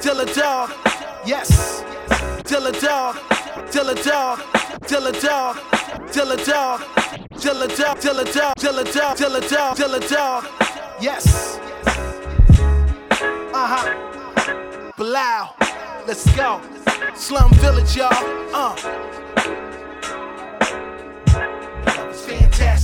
Dilla 0.00 0.24
Dog, 0.34 0.70
yes. 1.26 1.82
Dilla 2.44 2.72
Dog, 2.72 3.16
Dilla 3.72 3.94
Dog, 3.94 4.38
Dilla 4.86 5.12
Dog, 5.12 5.56
Dilla 6.12 6.36
Dog, 6.44 6.80
Dilla 7.40 7.66
Dog, 7.76 7.98
Dilla 8.00 8.24
Dog, 8.24 8.54
Dilla 8.56 8.84
Dog, 8.84 9.16
Dilla 9.16 9.40
Dog, 9.40 9.76
Dilla 9.76 10.00
Dog, 10.08 10.44
yes. 11.00 11.58
Uh 13.52 13.66
huh. 13.72 14.92
Bilal, 14.96 15.54
let's 16.06 16.24
go. 16.36 16.60
Slum 17.14 17.50
Village, 17.54 17.96
y'all. 17.96 18.12
Uh. 18.54 18.76
Fantastic. 22.12 22.75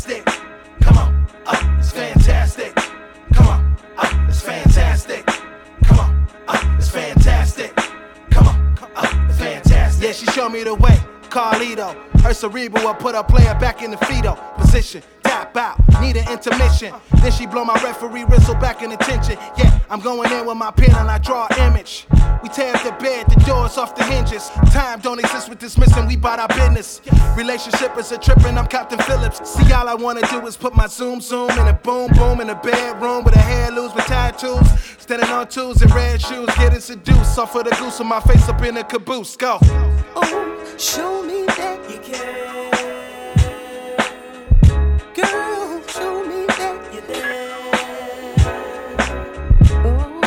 Yeah, 10.03 10.11
she 10.11 10.26
showed 10.26 10.48
me 10.48 10.64
the 10.64 10.74
way. 10.74 10.98
Carlito. 11.30 11.94
Her 12.22 12.34
cerebral, 12.34 12.84
will 12.84 12.94
put 12.94 13.14
her 13.14 13.22
player 13.22 13.55
back 13.55 13.82
in 13.82 13.92
the 13.92 13.96
fetal 13.98 14.34
position. 14.57 15.00
Tap 15.22 15.57
out, 15.57 15.78
need 16.00 16.16
an 16.16 16.28
intermission. 16.30 16.92
Then 17.20 17.30
she 17.30 17.46
blow 17.46 17.64
my 17.64 17.74
referee 17.82 18.24
whistle 18.24 18.55
back 18.57 18.82
in 18.82 18.90
attention. 18.90 19.36
Yeah, 19.57 19.78
I'm 19.90 20.00
going 20.00 20.30
in 20.32 20.44
with 20.44 20.57
my 20.57 20.72
pen 20.72 20.94
and 20.94 21.09
I 21.09 21.18
draw 21.18 21.46
an 21.50 21.72
image. 21.72 22.07
We 22.42 22.48
tear 22.48 22.74
up 22.74 22.82
the 22.82 22.92
bed, 22.92 23.26
the 23.28 23.36
doors 23.46 23.78
off 23.78 23.94
the 23.94 24.05
hinges. 24.05 24.50
Time 24.72 25.00
don't 25.00 25.20
exist 25.20 25.48
with 25.48 25.59
dismissing, 25.59 26.07
we 26.07 26.16
bought 26.16 26.38
our 26.38 26.48
business. 26.48 27.00
Relationship 27.36 27.96
is 27.96 28.11
a 28.12 28.18
trip 28.18 28.44
and 28.44 28.59
I'm 28.59 28.66
Captain 28.66 28.98
Phillips. 28.98 29.48
See, 29.48 29.72
all 29.72 29.88
I 29.88 29.94
wanna 29.94 30.22
do 30.28 30.44
is 30.46 30.57
put 30.57 30.74
my 30.76 30.86
zoom 30.86 31.20
zoom 31.20 31.50
in 31.50 31.68
a 31.68 31.74
boom 31.74 32.11
boom 32.14 32.40
in 32.40 32.50
a 32.50 32.57
bedroom 32.57 33.24
with 33.24 33.36
a 33.36 33.40
hair 33.40 33.70
loose 33.70 33.94
with 33.94 34.07
tattoos. 34.07 34.68
Standing 34.98 35.30
on 35.30 35.48
twos 35.48 35.82
and 35.82 35.92
red 35.92 36.20
shoes, 36.20 36.48
getting 36.57 36.80
seduced. 36.80 37.38
Off 37.38 37.55
of 37.57 37.64
the 37.64 37.70
goose 37.76 37.98
with 37.98 38.09
my 38.09 38.20
face 38.20 38.48
up 38.48 38.62
in 38.62 38.76
a 38.76 38.84
caboose. 38.84 39.36
Go. 39.36 39.59
Oh, 40.14 40.74
show 40.78 41.22
me 41.22 41.46
that 41.46 41.78
you 41.90 41.98
care. 41.98 42.70
Girl, 45.14 45.82
show 45.88 46.24
me 46.24 46.46
that 46.46 46.92
you're 46.92 47.06
there. 47.08 47.52
Oh, 49.84 50.20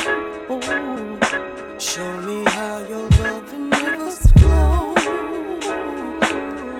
oh, 0.50 1.78
show 1.80 2.22
me 2.22 2.44
how 2.46 2.80
your 2.88 3.08
loving 3.10 3.70
rivers 3.70 4.32
flow. 4.34 4.96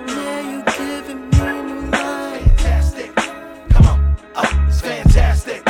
Yeah, 0.08 0.40
you 0.50 0.58
giving 0.76 1.30
me 1.30 1.38
new 1.62 1.90
life. 1.90 2.60
Fantastic. 2.60 3.14
Come 3.70 3.86
on. 3.86 4.16
Uh, 4.34 4.66
it's 4.68 4.80
fantastic. 4.80 5.64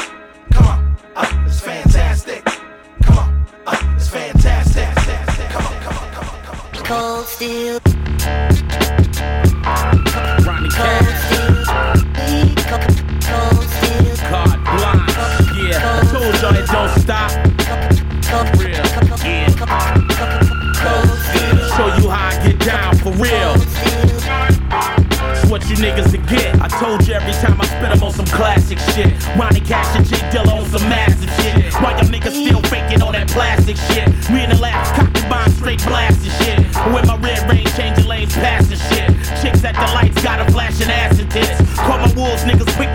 Come 0.53 0.67
on. 0.67 0.97
Uh, 1.15 1.45
it's 1.47 1.61
fantastic. 1.61 2.45
Come 3.03 3.19
on. 3.19 3.47
Uh, 3.67 3.95
it's 3.97 4.09
fantastic. 4.09 4.89
Come 5.51 5.67
on, 5.67 5.81
come 5.83 5.97
on, 5.99 6.11
come 6.13 6.29
on, 6.29 6.43
come 6.43 6.99
on. 6.99 7.16
Cold 7.39 7.51
steel. 7.51 7.81
Ronnie 10.47 10.71
Cash. 10.71 11.37
Carte 14.31 14.65
Blanche. 14.65 15.17
Yeah, 15.55 15.85
I 15.85 16.05
told 16.11 16.35
y'all 16.41 16.57
it 16.57 16.67
don't 16.67 16.93
stop. 17.01 17.31
Real. 18.59 18.85
Yeah. 19.25 19.53
Show 21.77 21.89
you 21.97 22.09
how 22.09 22.29
I 22.29 22.47
get 22.47 22.59
down 22.61 22.97
for 22.97 23.13
real. 23.13 23.53
What 25.51 25.69
you 25.69 25.77
niggas 25.77 26.11
to 26.13 26.19
get. 26.19 26.61
I 26.61 26.69
told 26.69 27.07
you 27.07 27.15
every 27.15 27.33
time 27.33 27.61
I 27.61 27.67
spit, 27.67 27.91
I'm 27.91 28.03
on 28.03 28.13
some 28.13 28.27
classic 28.27 28.79
shit. 28.95 29.13
Ronnie 29.37 29.61
Cash 29.61 29.95
and 29.97 30.07
J 30.07 30.17
Dilla 30.31 30.55
on 30.55 30.67
some 30.71 30.89
massive 30.89 31.31
shit. 31.43 31.75
Why 31.83 31.93
y'all 31.93 32.09
niggas 32.09 32.33
still 32.33 32.63
faking 32.63 33.03
all 33.03 33.13
that 33.13 33.29
plastic 33.29 33.77
shit? 33.77 34.09
We 34.31 34.43
in 34.43 34.51
the 34.51 34.57
cocky 34.57 35.16
straight 35.67 35.83
blasting 35.89 36.31
shit. 36.47 36.59
With 36.95 37.07
my 37.09 37.17
red 37.19 37.43
rain, 37.51 37.67
changing 37.75 38.07
lanes, 38.07 38.33
passing 38.35 38.79
shit. 38.87 39.11
Chicks 39.43 39.65
at 39.65 39.75
the 39.75 39.89
lights, 39.99 40.23
got 40.23 40.39
a 40.39 40.53
flashing 40.53 40.89
acid 40.89 41.29
tits. 41.29 41.59
Call 41.75 41.99
my 41.99 42.13
wolves, 42.15 42.45
niggas 42.45 42.71
quick 42.77 42.95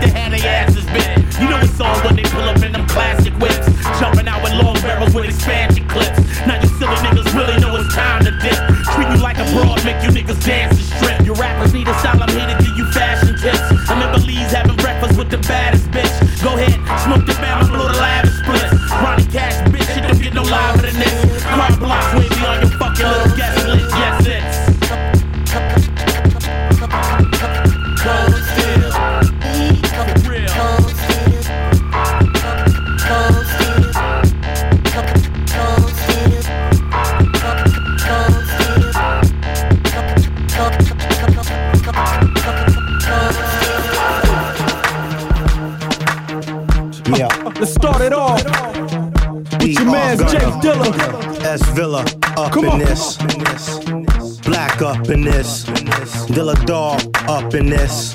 up 57.42 57.54
in 57.54 57.66
this. 57.66 58.14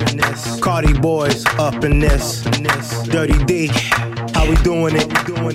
Cardi 0.61 0.93
Boys 0.93 1.45
up 1.57 1.84
in 1.84 1.99
this. 1.99 2.43
Dirty 3.03 3.38
D. 3.45 3.67
How 4.34 4.47
we 4.47 4.55
doing 4.57 4.95
it? 4.95 5.07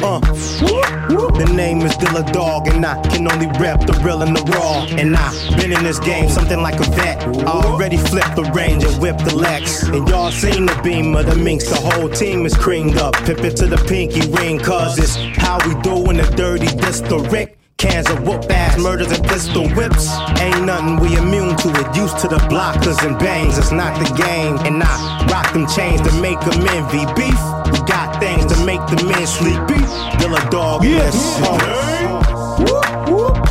Uh. 0.03 0.21
The 0.21 1.53
name 1.55 1.81
is 1.83 1.93
Dilla 1.93 2.31
Dog, 2.33 2.69
and 2.69 2.85
I 2.85 3.01
can 3.09 3.31
only 3.31 3.47
rep 3.59 3.81
the 3.81 3.93
real 4.05 4.23
and 4.23 4.37
the 4.37 4.43
raw. 4.53 4.85
And 4.99 5.17
I 5.17 5.57
been 5.57 5.73
in 5.73 5.85
this 5.85 5.99
game 5.99 6.29
something 6.29 6.61
like 6.61 6.81
a 6.81 6.91
vet. 6.91 7.23
I 7.47 7.51
already 7.51 7.97
flipped 7.97 8.37
the 8.37 8.45
range 8.55 8.85
and 8.85 9.01
whipped 9.01 9.25
the 9.25 9.35
Lex. 9.35 9.85
And 9.85 10.09
y'all 10.09 10.31
seen 10.31 10.67
the 10.67 10.81
beam 10.83 11.15
of 11.17 11.27
the 11.27 11.37
minks. 11.37 11.69
The 11.69 11.77
whole 11.77 12.09
team 12.09 12.47
is 12.47 12.57
creamed 12.57 12.97
up. 12.97 13.15
Pip 13.25 13.41
it 13.41 13.57
to 13.57 13.67
the 13.67 13.79
pinky 13.89 14.29
ring, 14.33 14.59
cause 14.59 14.99
it's 14.99 15.17
how 15.39 15.59
we 15.67 15.81
doing 15.83 16.19
the 16.19 16.31
dirty 16.37 16.67
district. 16.77 17.62
Of 18.11 18.27
whoop 18.27 18.51
ass 18.51 18.79
murders 18.79 19.13
and 19.13 19.23
pistol 19.25 19.69
whips. 19.77 20.11
Ain't 20.41 20.65
nothing 20.65 20.99
we 20.99 21.17
immune 21.17 21.57
to 21.57 21.69
it. 21.71 21.97
Used 21.97 22.19
to 22.19 22.29
the 22.29 22.39
blockers 22.51 22.99
and 23.07 23.19
bangs. 23.19 23.59
It's 23.59 23.71
not 23.71 23.95
the 23.99 24.11
game. 24.17 24.57
And 24.67 24.83
I 24.83 25.27
rock 25.31 25.53
them 25.53 25.67
chains 25.69 26.01
to 26.03 26.13
make 26.21 26.41
them 26.41 26.67
envy. 26.75 27.07
Beef. 27.15 27.39
We 27.71 27.79
got 27.87 28.19
things 28.19 28.47
to 28.53 28.57
make 28.65 28.81
the 28.91 28.99
men 29.07 29.27
sleepy. 29.27 29.79
a 29.79 30.51
dog. 30.51 30.85
Yes. 30.85 31.15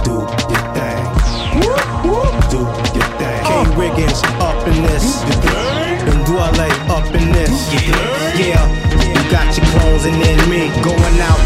Do 0.03 0.15
your 0.19 0.65
thing. 0.75 1.01
Do 2.51 2.61
your 2.97 3.09
thing. 3.21 3.41
K 3.47 3.51
Riggins 3.79 4.21
up 4.41 4.59
in 4.67 4.77
this. 4.83 5.23
And 6.11 6.19
Dwele 6.27 6.69
up 6.89 7.07
in 7.15 7.31
this. 7.31 7.55
Yeah. 8.35 8.59
You 9.15 9.31
got 9.31 9.47
your 9.55 9.65
clones 9.71 10.05
and 10.05 10.21
then 10.21 10.49
me 10.49 10.67
going 10.83 11.19
out 11.21 11.40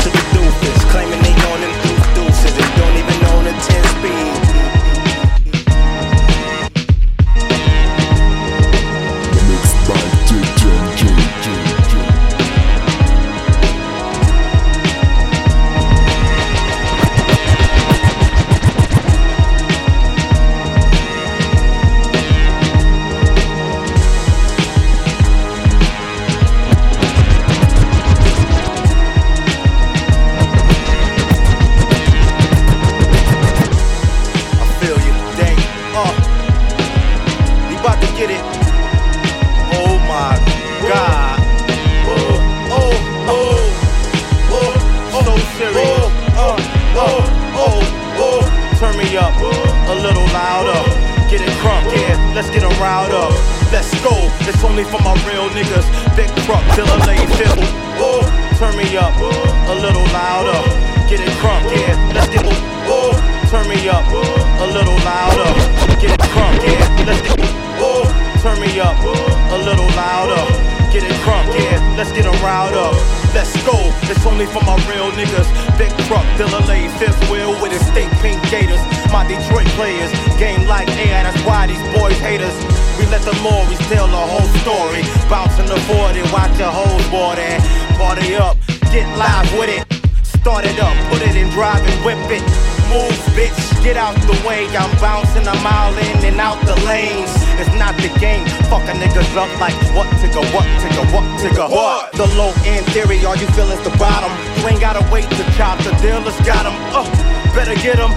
theory, 102.94 103.24
all 103.26 103.36
you 103.36 103.48
feel 103.58 103.70
is 103.72 103.82
the 103.82 103.96
bottom. 103.98 104.32
You 104.60 104.68
ain't 104.68 104.82
gotta 104.82 105.04
wait 105.12 105.30
to 105.30 105.44
chop, 105.58 105.78
the 105.80 105.92
dealers 106.02 106.38
got 106.46 106.64
them. 106.64 106.76
Uh, 106.94 107.06
better 107.54 107.76
get 107.76 107.98
them. 107.98 108.12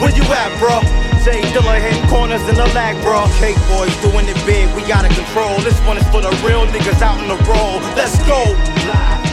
Where 0.00 0.14
you 0.14 0.22
at, 0.30 0.50
bro? 0.58 0.80
Jay 1.24 1.42
Dilla 1.52 1.80
hitting 1.80 2.06
corners 2.08 2.42
in 2.48 2.54
the 2.54 2.66
lag, 2.72 3.00
bro. 3.02 3.26
Cake 3.38 3.58
boys 3.68 3.94
doing 4.00 4.28
it 4.28 4.38
big, 4.46 4.68
we 4.74 4.82
gotta 4.86 5.08
control. 5.08 5.58
This 5.60 5.78
one 5.86 5.98
is 5.98 6.06
for 6.08 6.20
the 6.20 6.30
real 6.46 6.66
niggas 6.66 7.02
out 7.02 7.20
in 7.20 7.28
the 7.28 7.40
road. 7.44 7.82
Let's 7.96 8.16
go. 8.26 8.54
Live, 8.88 9.27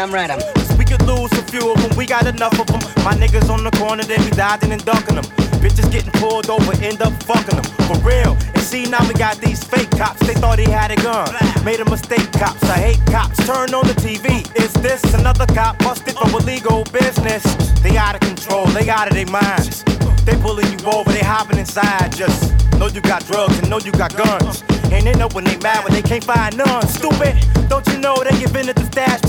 Damn 0.00 0.14
right, 0.14 0.30
I'm. 0.30 0.40
We 0.78 0.86
could 0.86 1.02
lose 1.02 1.30
a 1.32 1.42
few 1.52 1.70
of 1.70 1.76
them, 1.82 1.94
we 1.94 2.06
got 2.06 2.26
enough 2.26 2.58
of 2.58 2.66
them. 2.68 2.80
My 3.04 3.12
niggas 3.12 3.50
on 3.50 3.64
the 3.64 3.70
corner, 3.72 4.02
they 4.02 4.16
be 4.16 4.30
dodging 4.30 4.72
and 4.72 4.82
ducking 4.82 5.16
them. 5.16 5.24
Bitches 5.60 5.92
getting 5.92 6.10
pulled 6.12 6.48
over, 6.48 6.72
end 6.82 7.02
up 7.02 7.12
fucking 7.24 7.60
them. 7.60 7.64
For 7.84 7.98
real. 7.98 8.32
And 8.54 8.62
see, 8.62 8.86
now 8.86 9.06
we 9.06 9.12
got 9.12 9.36
these 9.42 9.62
fake 9.62 9.90
cops. 9.90 10.26
They 10.26 10.32
thought 10.32 10.58
he 10.58 10.64
had 10.64 10.90
a 10.90 10.96
gun. 10.96 11.28
Made 11.66 11.80
a 11.80 11.84
mistake, 11.84 12.32
cops. 12.32 12.64
I 12.64 12.78
hate 12.78 13.12
cops. 13.12 13.44
Turn 13.46 13.74
on 13.74 13.86
the 13.86 13.92
TV. 13.92 14.40
Is 14.56 14.72
this 14.80 15.04
another 15.12 15.44
cop 15.52 15.78
busted 15.80 16.14
for 16.14 16.40
illegal 16.40 16.84
business? 16.84 17.44
They 17.82 17.98
out 17.98 18.14
of 18.14 18.22
control, 18.22 18.64
they 18.68 18.88
out 18.88 19.06
of 19.06 19.12
their 19.12 19.26
minds. 19.26 19.84
They 20.24 20.34
pulling 20.40 20.72
you 20.72 20.78
over, 20.86 21.12
they 21.12 21.20
hopping 21.20 21.58
inside. 21.58 22.16
Just 22.16 22.54
know 22.78 22.88
you 22.88 23.02
got 23.02 23.26
drugs 23.26 23.58
and 23.58 23.68
know 23.68 23.78
you 23.78 23.92
got 23.92 24.16
guns. 24.16 24.64
And 24.90 25.06
they 25.06 25.12
know 25.12 25.28
when 25.32 25.44
they 25.44 25.58
mad 25.58 25.84
when 25.84 25.92
they 25.92 26.02
can't 26.02 26.24
find 26.24 26.56
none. 26.56 26.88
Stupid, 26.88 27.36
don't 27.68 27.86
you 27.88 27.98
know 27.98 28.16
they 28.24 28.36
give 28.40 28.56
in 28.56 28.68
at 28.68 28.76
the 28.76 28.86
stash 28.86 29.20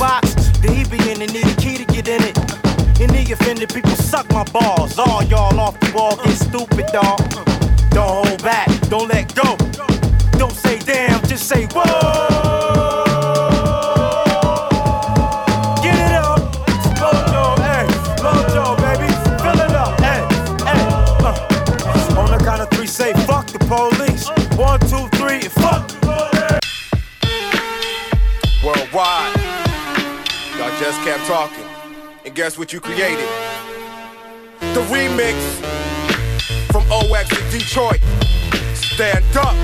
my 4.45 4.51
balls. 4.51 4.97
All 4.97 5.23
y'all 5.23 5.59
off 5.59 5.79
the 5.79 5.91
wall 5.93 6.15
get 6.15 6.35
stupid, 6.35 6.87
dog. 6.87 7.19
Don't 7.91 8.25
hold 8.25 8.43
back, 8.43 8.67
don't 8.89 9.07
let 9.07 9.33
go. 9.35 9.55
Don't 10.37 10.53
say 10.53 10.79
damn, 10.79 11.21
just 11.27 11.47
say 11.47 11.67
whoa. 11.67 11.83
Get 15.83 15.95
it 15.95 16.13
up, 16.13 16.39
Mojo, 16.97 17.43
hey, 17.67 17.85
Mojo, 18.23 18.75
baby, 18.81 19.09
fill 19.43 19.59
it 19.65 19.75
up, 19.75 19.99
hey, 19.99 20.21
hey. 20.69 20.81
Uh. 21.27 22.19
On 22.19 22.31
the 22.31 22.43
count 22.43 22.61
of 22.61 22.69
three, 22.71 22.87
say 22.87 23.13
fuck 23.25 23.45
the 23.47 23.59
police. 23.59 24.29
One, 24.57 24.79
two, 24.91 25.07
three, 25.19 25.41
fuck 25.49 25.87
the 25.87 25.97
police. 26.07 26.65
Worldwide. 28.63 29.35
Y'all 30.57 30.79
just 30.79 30.99
kept 31.01 31.25
talking. 31.25 31.65
And 32.25 32.33
guess 32.35 32.57
what 32.57 32.71
you 32.73 32.79
created? 32.79 33.27
The 34.73 34.81
remix 34.87 35.35
from 36.71 36.83
OX 36.89 37.27
to 37.27 37.57
Detroit. 37.57 37.99
Stand 38.73 39.25
up. 39.35 39.55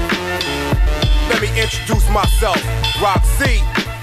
Let 1.29 1.41
me 1.41 1.47
introduce 1.61 2.09
myself. 2.09 2.57
C. 3.37 3.61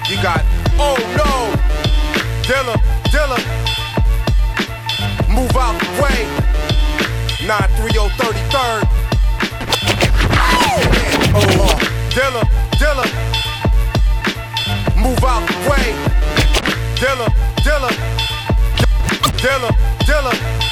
You 0.09 0.21
got 0.23 0.43
Oh 0.77 0.97
no. 1.15 1.55
Dilla, 2.41 2.75
Dilla. 3.13 3.37
Move 5.29 5.55
out 5.55 5.79
the 5.79 6.01
way. 6.01 6.25
93033rd. 7.45 8.83
Oh, 10.33 10.81
oh 11.35 11.65
uh, 11.65 11.79
Dilla, 12.09 12.43
Dilla. 12.79 13.05
Move 14.97 15.23
out 15.23 15.47
the 15.47 15.69
way. 15.69 15.93
Dilla, 16.95 17.27
Dilla. 17.63 17.91
Dilla, 19.37 19.69
Dilla. 20.05 20.64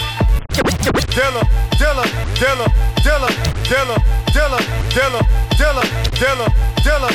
Dilla, 0.92 1.42
Dilla, 1.80 2.04
Dilla, 2.36 2.68
Dilla, 3.04 3.30
Dilla, 3.64 3.98
Dilla, 4.34 4.60
Dilla, 4.90 5.22
Dilla, 5.56 5.84
Dilla, 6.20 6.48
Dilla. 6.84 7.10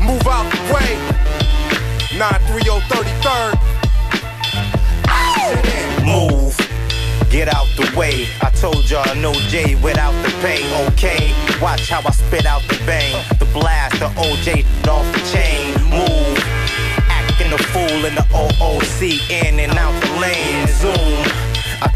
Move 0.00 0.26
out 0.28 0.46
the 0.52 0.58
way. 0.72 0.96
93033rd. 2.12 3.54
Move. 6.04 6.56
Get 7.30 7.48
out 7.48 7.66
the 7.76 7.90
way. 7.96 8.28
I 8.42 8.50
told 8.50 8.88
y'all 8.88 9.14
no 9.16 9.32
J 9.48 9.74
without 9.76 10.12
the 10.22 10.30
pay. 10.40 10.62
Okay, 10.88 11.32
watch 11.60 11.88
how 11.88 12.02
I 12.06 12.10
spit 12.12 12.46
out 12.46 12.62
the 12.68 12.78
bang. 12.86 13.24
The 13.38 13.46
blast, 13.46 13.98
the 13.98 14.08
OJ 14.08 14.64
off 14.86 15.10
the 15.12 15.20
chain. 15.32 15.74
Move. 15.90 16.38
Acting 17.08 17.52
a 17.52 17.58
fool 17.58 18.04
in 18.04 18.14
the 18.14 18.26
OOC, 18.30 19.30
in 19.30 19.58
and 19.58 19.72
out 19.78 20.00
the 20.00 20.10
lane. 20.20 20.68
Zoom. 20.68 21.41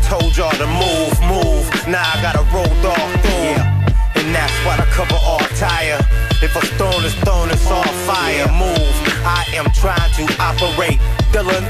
I 0.07 0.21
told 0.21 0.37
y'all 0.37 0.55
to 0.55 0.71
move, 0.71 1.19
move. 1.27 1.67
Now 1.91 1.99
I 1.99 2.23
gotta 2.23 2.47
roll 2.55 2.71
dog 2.79 3.11
through. 3.27 3.59
Yeah. 3.59 4.15
And 4.15 4.31
that's 4.31 4.55
why 4.63 4.79
the 4.79 4.87
cover 4.95 5.19
all 5.19 5.43
tire. 5.59 5.99
If 6.39 6.55
a 6.55 6.65
stone 6.79 7.03
is 7.03 7.15
thrown, 7.27 7.51
it's 7.51 7.67
all 7.67 7.91
fire. 8.07 8.47
Move. 8.55 8.95
I 9.27 9.43
am 9.59 9.67
trying 9.75 10.13
to 10.15 10.25
operate. 10.39 11.03
Dylan, 11.35 11.67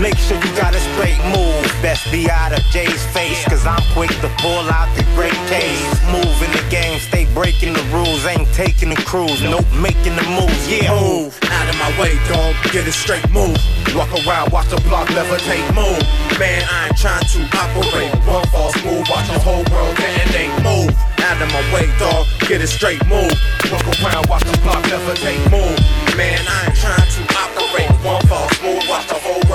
make 0.00 0.16
sure 0.16 0.40
you 0.40 0.56
got 0.56 0.72
a 0.72 0.80
straight 0.96 1.20
move. 1.36 1.68
Best 1.84 2.10
be 2.10 2.30
out 2.30 2.56
of 2.56 2.64
Jay's 2.72 3.04
face, 3.12 3.44
cause 3.44 3.66
I'm 3.66 3.84
quick 3.96 4.12
to 4.20 4.28
pull 4.44 4.68
out 4.68 4.92
the 4.92 5.02
great 5.16 5.40
case. 5.48 5.80
Move 6.12 6.36
in 6.44 6.52
the 6.52 6.62
game, 6.68 7.00
stay 7.00 7.24
breaking 7.32 7.72
the 7.72 7.82
rules. 7.88 8.26
Ain't 8.26 8.46
taking 8.52 8.90
the 8.90 9.00
cruise, 9.08 9.40
nope, 9.40 9.64
making 9.80 10.14
the 10.20 10.26
moves. 10.36 10.68
Yeah, 10.68 10.92
move. 11.00 11.32
Out 11.48 11.64
of 11.64 11.76
my 11.80 11.88
way, 11.96 12.12
dog. 12.28 12.52
Get 12.76 12.84
it 12.86 12.92
straight, 12.92 13.24
move. 13.32 13.56
Walk 13.96 14.12
around, 14.20 14.52
watch 14.52 14.68
the 14.68 14.76
block 14.84 15.08
levitate, 15.16 15.64
move. 15.72 16.04
Man, 16.36 16.60
I 16.68 16.92
ain't 16.92 16.98
trying 17.00 17.24
to 17.24 17.40
operate. 17.56 18.12
One 18.28 18.44
false 18.52 18.76
move, 18.84 19.08
watch 19.08 19.32
the 19.32 19.40
whole 19.40 19.64
world 19.72 19.96
detonate, 19.96 20.52
move. 20.60 20.92
Out 21.24 21.40
of 21.40 21.48
my 21.48 21.64
way, 21.72 21.88
dog. 21.96 22.28
Get 22.44 22.60
it 22.60 22.68
straight, 22.68 23.00
move. 23.08 23.32
Walk 23.72 23.88
around, 24.04 24.28
watch 24.28 24.44
the 24.44 24.60
block 24.60 24.84
levitate, 24.92 25.40
move. 25.48 25.80
Man, 26.20 26.36
I 26.44 26.68
ain't 26.68 26.76
trying 26.76 27.08
to 27.16 27.22
operate. 27.32 27.88
One 28.04 28.20
false 28.28 28.60
move, 28.60 28.84
watch 28.92 29.08
the 29.08 29.16
whole 29.16 29.45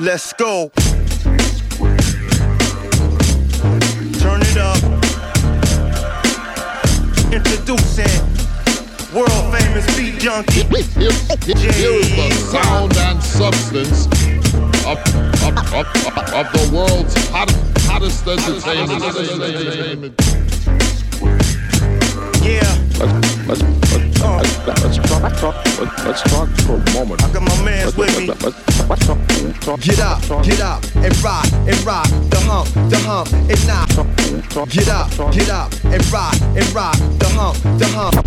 Let's 0.00 0.32
go. 0.32 0.70
Turn 4.18 4.40
it 4.40 4.56
up. 4.56 4.80
Introducing 7.30 8.08
world 9.14 9.52
famous 9.52 9.86
beat 9.98 10.18
junkie. 10.18 10.62
Here 10.64 11.92
is 12.00 12.16
the 12.16 12.30
sound 12.50 12.96
and 12.96 13.22
substance 13.22 14.06
of, 14.86 14.96
of, 15.44 15.58
of, 15.74 15.86
of, 16.08 16.16
of 16.32 16.46
the 16.54 16.70
world's 16.74 17.14
hot, 17.28 17.50
hottest 17.80 18.26
entertainment. 18.26 20.16
Get 29.78 30.00
up, 30.00 30.20
get 30.42 30.60
up, 30.60 30.82
and 30.96 31.16
rock, 31.22 31.46
and 31.52 31.80
rock, 31.86 32.08
the 32.28 32.40
hump, 32.44 32.68
the 32.90 32.98
hump, 33.06 33.32
and 33.32 33.66
knock. 33.68 33.88
Get 34.68 34.88
up, 34.88 35.08
get 35.32 35.48
up, 35.48 35.72
and 35.84 36.04
rock, 36.10 36.34
and 36.42 36.74
rock, 36.74 36.96
the 37.18 37.28
hump, 37.30 37.56
the 37.78 37.86
hump. 37.86 38.20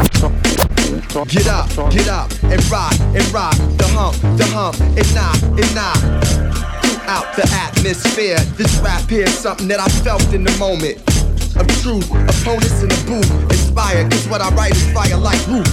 Get 1.27 1.47
up, 1.47 1.67
get 1.91 2.07
up, 2.07 2.31
and 2.43 2.63
rock, 2.71 2.93
and 3.13 3.31
rock, 3.33 3.55
the 3.77 3.87
hump, 3.91 4.15
the 4.37 4.45
hump, 4.55 4.79
and 4.79 5.13
knock, 5.13 5.35
and 5.43 5.75
knock. 5.75 5.99
Throughout 6.81 7.35
the 7.35 7.45
atmosphere, 7.51 8.39
this 8.55 8.79
rap 8.79 9.07
here 9.09 9.25
is 9.25 9.37
something 9.37 9.67
that 9.67 9.81
I 9.81 9.89
felt 10.01 10.33
in 10.33 10.45
the 10.45 10.57
moment. 10.57 10.97
Of 11.59 11.67
truth, 11.83 12.09
opponents 12.09 12.81
in 12.81 12.87
the 12.87 13.03
booth, 13.05 13.29
inspired, 13.51 14.09
cause 14.09 14.27
what 14.29 14.41
I 14.41 14.49
write 14.55 14.71
is 14.71 14.91
fire 14.93 15.17
like 15.17 15.45
roof. 15.47 15.69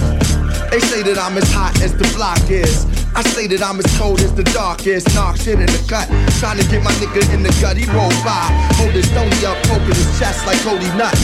They 0.69 0.81
say 0.81 1.01
that 1.03 1.17
I'm 1.17 1.37
as 1.37 1.49
hot 1.53 1.81
as 1.81 1.95
the 1.95 2.11
block 2.13 2.51
is. 2.51 3.00
I 3.15 3.23
say 3.35 3.47
that 3.47 3.61
I'm 3.61 3.79
as 3.79 3.87
cold 3.97 4.21
as 4.21 4.33
the 4.33 4.43
dark 4.55 4.87
is. 4.87 5.03
Knock 5.13 5.37
shit 5.37 5.59
in 5.59 5.67
the 5.67 5.83
cut. 5.87 6.07
Trying 6.39 6.57
to 6.59 6.65
get 6.71 6.83
my 6.83 6.91
nigga 7.03 7.21
in 7.33 7.43
the 7.43 7.51
gut. 7.59 7.77
He 7.77 7.85
roll 7.91 8.11
by. 8.23 8.47
Hold 8.79 8.91
his 8.91 9.07
stony 9.09 9.35
up, 9.45 9.57
poking 9.67 9.95
his 9.95 10.11
chest 10.19 10.45
like 10.47 10.59
Cody 10.63 10.87
Nut. 10.95 11.15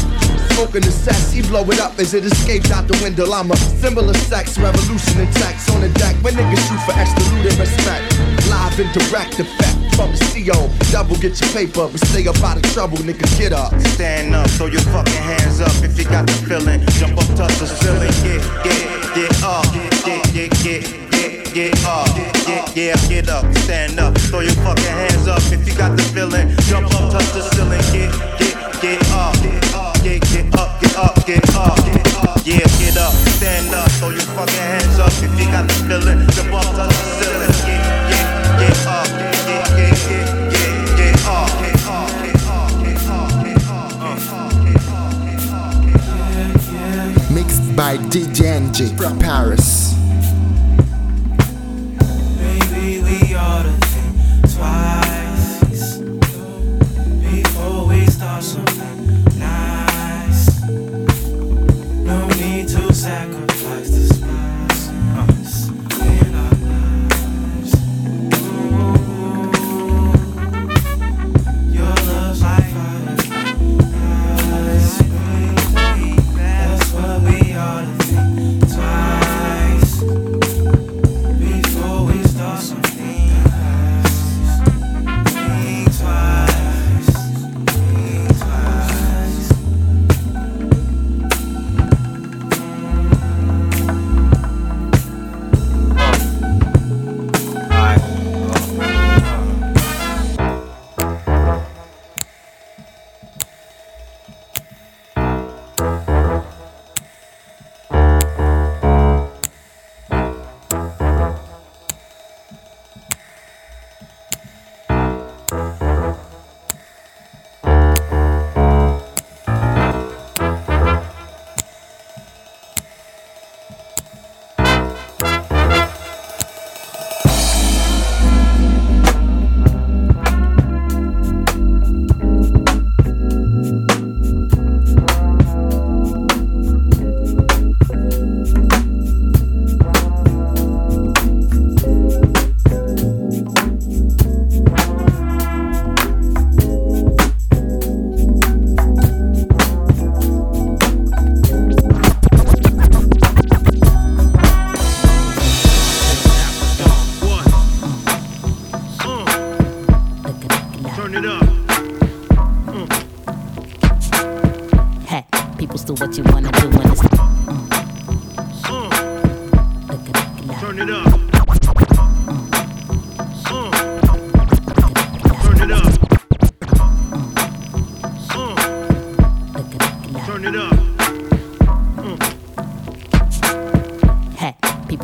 Smoking 0.58 0.82
the 0.82 0.92
cess, 0.92 1.32
he 1.32 1.42
blow 1.44 1.64
it 1.70 1.80
up 1.80 2.00
as 2.00 2.14
it 2.14 2.26
escapes 2.26 2.72
out 2.72 2.88
the 2.88 2.98
window. 3.04 3.32
I'm 3.32 3.52
a 3.52 3.58
symbol 3.78 4.10
of 4.10 4.18
sex, 4.18 4.58
revolution 4.58 5.22
and 5.22 5.32
text 5.36 5.70
on 5.70 5.82
the 5.82 5.90
deck. 6.02 6.16
When 6.24 6.34
niggas 6.34 6.64
shoot 6.68 6.82
for 6.82 6.98
extra 6.98 7.24
loot 7.30 7.46
and 7.46 7.60
respect. 7.62 8.04
Live 8.50 8.80
and 8.80 8.92
direct 8.92 9.40
effect 9.40 9.78
from 9.96 10.12
the 10.12 10.20
CO. 10.34 10.68
Double 10.92 11.16
get 11.18 11.40
your 11.40 11.52
paper, 11.54 11.88
but 11.88 12.02
stay 12.10 12.28
up 12.28 12.42
out 12.42 12.58
of 12.58 12.64
trouble, 12.74 12.98
nigga. 13.00 13.26
Get 13.38 13.54
up. 13.54 13.70
Stand 13.94 14.34
up, 14.34 14.50
throw 14.58 14.68
your 14.68 14.82
fucking 14.90 15.14
hands 15.14 15.62
up 15.62 15.74
if 15.84 15.98
you 15.98 16.06
got 16.06 16.26
the 16.26 16.34
feeling. 16.50 16.82
Jump 16.98 17.18
up, 17.18 17.30
touch 17.38 17.54
the 17.60 17.68
ceiling, 17.68 18.12
get, 18.26 18.42
get, 18.66 18.84
get 19.14 19.44
up, 19.44 19.66
get, 20.04 20.34
get, 20.34 20.52
get, 20.64 21.07
get, 21.54 21.86
up, 21.86 22.08
get, 22.46 22.76
yeah, 22.76 22.96
get 23.08 23.30
up, 23.30 23.46
stand 23.58 24.00
up, 24.00 24.18
throw 24.18 24.40
your 24.40 24.54
fucking 24.64 24.84
hands 24.84 25.28
up 25.28 25.42
if 25.52 25.68
you 25.68 25.76
got 25.76 25.96
the 25.96 26.04
feeling. 26.04 26.50
Jump 26.68 26.88
up, 26.96 27.12
touch 27.12 27.30
the 27.34 27.42
ceiling, 27.54 27.82
get, 27.92 28.12
get, 28.40 28.56
get 28.82 29.02
up, 29.12 29.34
get, 30.04 30.22
get 30.32 30.54
up, 30.56 30.80
get 30.82 30.96
up, 30.98 31.26
get 31.26 31.56
up, 31.56 31.78
yeah, 32.46 32.68
get 32.80 32.98
up, 32.98 33.14
stand 33.38 33.74
up, 33.74 33.90
throw 34.00 34.10
your 34.10 34.22
fucking 34.36 34.56
hands 34.56 35.00
up 35.00 35.12
if 35.22 35.32
you 35.40 35.46
got 35.52 35.68
the 35.68 35.74
feeling. 35.88 36.28
Jump 36.32 36.54
up, 36.54 36.66
touch 36.76 36.90
the 36.90 37.12
ceiling, 37.20 37.54
get, 37.68 37.84
get, 38.10 38.28
get 38.60 38.88
up, 38.88 39.08
get, 39.08 39.68
get, 39.76 39.98
get, 40.08 40.52
get, 40.52 40.98
get 40.98 41.28
up. 41.28 41.58
Mixed 47.30 47.76
by 47.76 47.98
DJ 47.98 48.72
NJ 48.72 49.20
Paris. 49.20 49.87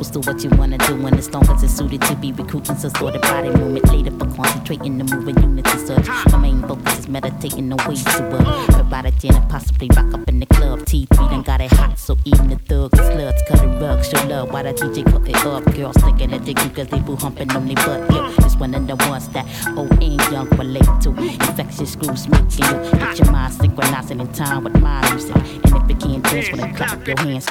People 0.03 0.21
still 0.21 0.33
what 0.33 0.43
you 0.43 0.49
wanna 0.57 0.77
do 0.79 1.01
when 1.01 1.15
the 1.15 1.21
stompers 1.21 1.63
is 1.63 1.75
suited 1.75 2.01
to 2.01 2.15
be 2.15 2.31
recruiting 2.31 2.75
some 2.75 2.89
sort 2.91 3.15
of 3.15 3.21
body 3.21 3.49
movement 3.49 3.87
later 3.89 4.11
for 4.11 4.25
concentrating 4.35 4.97
the 4.97 5.03
moving 5.15 5.37
units 5.41 5.71
and 5.71 5.87
such. 5.87 6.31
My 6.31 6.37
main 6.37 6.61
focus 6.61 6.99
is 6.99 7.07
meditating 7.07 7.69
the 7.69 7.75
way 7.87 7.95
to 7.95 8.67
provide 8.73 9.05
a 9.05 9.11
gin 9.11 9.35
and 9.35 9.49
possibly 9.49 9.89
rock 9.95 10.13
up 10.13 10.27
in 10.27 10.39
the 10.39 10.45
club. 10.45 10.79
T3 10.79 11.07
done 11.09 11.43
got 11.43 11.61
it 11.61 11.71
hot, 11.71 11.97
so 11.97 12.17
even 12.25 12.49
the 12.49 12.57
thugs 12.57 12.99
and 12.99 13.19
sluts 13.19 13.45
cut 13.47 13.59
the 13.61 13.67
rug. 13.79 14.03
Show 14.03 14.27
love 14.27 14.51
while 14.51 14.63
the 14.63 14.73
DJ 14.73 15.05
cut 15.05 15.27
it 15.27 15.45
up. 15.45 15.63
Girls 15.73 15.95
thinking 15.97 16.31
they 16.31 16.53
cute 16.53 16.75
cause 16.75 16.87
they 16.87 16.99
boo 16.99 17.15
humping 17.15 17.51
on 17.51 17.65
their 17.65 17.75
butt. 17.75 18.11
Yeah, 18.11 18.45
it's 18.45 18.55
one 18.55 18.73
of 18.73 18.87
the 18.87 18.95
ones 19.07 19.27
that 19.29 19.45
old 19.77 19.91
and 20.03 20.21
young 20.31 20.49
relate 20.57 20.93
to. 21.01 21.09
Infectious 21.09 21.95
grooves 21.95 22.27
making 22.27 22.65
you 22.65 22.91
get 22.99 23.19
your 23.19 23.31
mind 23.31 23.53
synchronizing 23.53 24.19
in 24.19 24.27
time 24.33 24.63
with 24.63 24.79
my 24.81 24.99
music. 25.11 25.35
And 25.35 25.65
if 25.65 25.89
you 25.89 25.95
can't 25.95 26.23
dance, 26.23 26.51
well 26.51 26.57
then 26.57 26.75
clap 26.75 27.07
your 27.07 27.19
hands. 27.19 27.47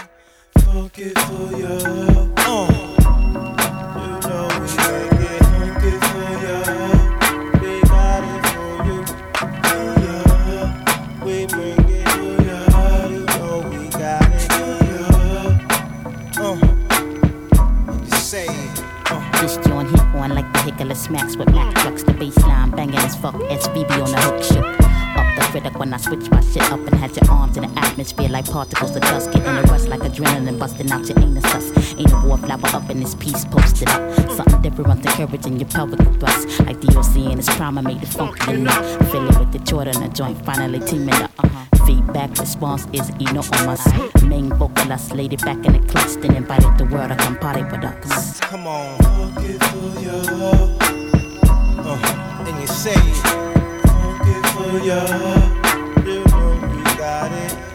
Fuck 0.59 0.99
it 0.99 1.19
for 1.19 1.57
ya. 1.57 1.75
Uh. 2.37 2.69
You 3.99 4.09
know 4.27 4.49
we 4.61 4.67
funky 5.51 5.93
for 6.09 6.31
ya. 6.45 6.57
We 7.61 7.73
got 7.83 8.23
it 8.25 8.43
for 8.53 8.73
you. 8.87 8.99
Yeah. 10.03 11.25
We 11.25 11.35
bring 11.47 11.89
it 11.89 12.07
to 12.07 12.25
ya. 12.47 12.59
You 13.09 13.21
know 13.27 13.55
we 13.71 13.83
got 13.89 14.31
it 14.33 14.43
for 14.53 14.75
ya. 14.93 15.07
Uh. 16.43 16.57
You 18.05 18.17
say 18.17 18.47
it. 18.47 18.77
This 19.41 19.57
joint 19.67 19.91
on 20.15 20.31
like 20.35 20.51
smacks 20.95 21.37
with 21.37 21.51
Mac 21.51 21.75
trucks. 21.77 22.03
The 22.05 22.13
hook 24.21 24.43
shook. 24.43 24.65
Up 24.65 24.77
the 24.77 24.82
critic 25.53 25.79
when 25.79 25.93
I 25.93 25.99
switch 25.99 26.31
my 26.31 26.41
shit 26.41 26.63
up 26.73 26.81
and 26.81 26.95
had 26.95 27.15
your 27.15 27.31
arms 27.31 27.59
in 27.59 27.65
the 27.65 27.79
atmosphere 27.79 28.31
like 28.31 28.51
particles 28.51 28.97
of 28.97 29.03
dust. 29.03 29.31
Getting 29.33 29.55
a 29.59 29.63
rush 29.65 29.85
like 29.85 30.01
adrenaline 30.01 30.59
busting 30.59 30.91
out 30.91 31.07
your 31.07 31.21
anus 31.21 31.45
sus. 31.45 31.95
Ain't 31.95 32.11
a 32.11 32.17
wallflower 32.27 32.75
up 32.75 32.89
in 32.89 33.01
this 33.01 33.15
piece 33.15 33.45
posted 33.45 33.91
up. 33.91 34.01
Something 34.31 34.63
different 34.63 34.89
runs 34.89 35.47
in 35.47 35.61
your 35.61 35.69
pelvic 35.69 36.01
thrust. 36.19 36.59
Like 36.61 36.81
DOC 36.81 37.17
in 37.17 37.39
its 37.39 37.55
prime, 37.55 37.77
I 37.77 37.83
made 37.83 38.03
it 38.03 38.09
funky 38.09 38.51
enough. 38.51 39.11
Fill 39.11 39.29
it 39.29 39.39
with 39.39 39.53
the 39.53 39.59
Jordan, 39.59 40.03
a 40.03 40.09
joint 40.09 40.43
finally 40.43 40.81
teaming 40.81 41.15
up. 41.17 41.31
Uh-huh. 41.39 41.85
Feedback 41.87 42.31
response 42.39 42.87
is 42.95 43.11
enormous. 43.21 43.87
Main 44.23 44.49
vocalist 44.55 45.13
laid 45.13 45.35
it 45.35 45.43
back 45.43 45.63
in 45.67 45.75
the 45.75 45.81
clutch, 45.87 46.15
then 46.23 46.35
invited 46.35 46.79
the 46.79 46.87
world 46.87 47.11
to 47.11 47.17
come 47.17 47.37
party 47.37 47.63
with 47.65 47.85
us. 47.85 48.41
Come 48.41 48.67
on. 48.67 48.99
Uh, 51.85 52.45
and 52.47 52.61
you 52.61 52.67
say, 52.67 53.62
for 54.53 54.79
ya. 54.85 55.01
You 56.05 56.25
know 56.25 56.61
we 56.77 56.83
got 56.97 57.33
it. 57.33 57.72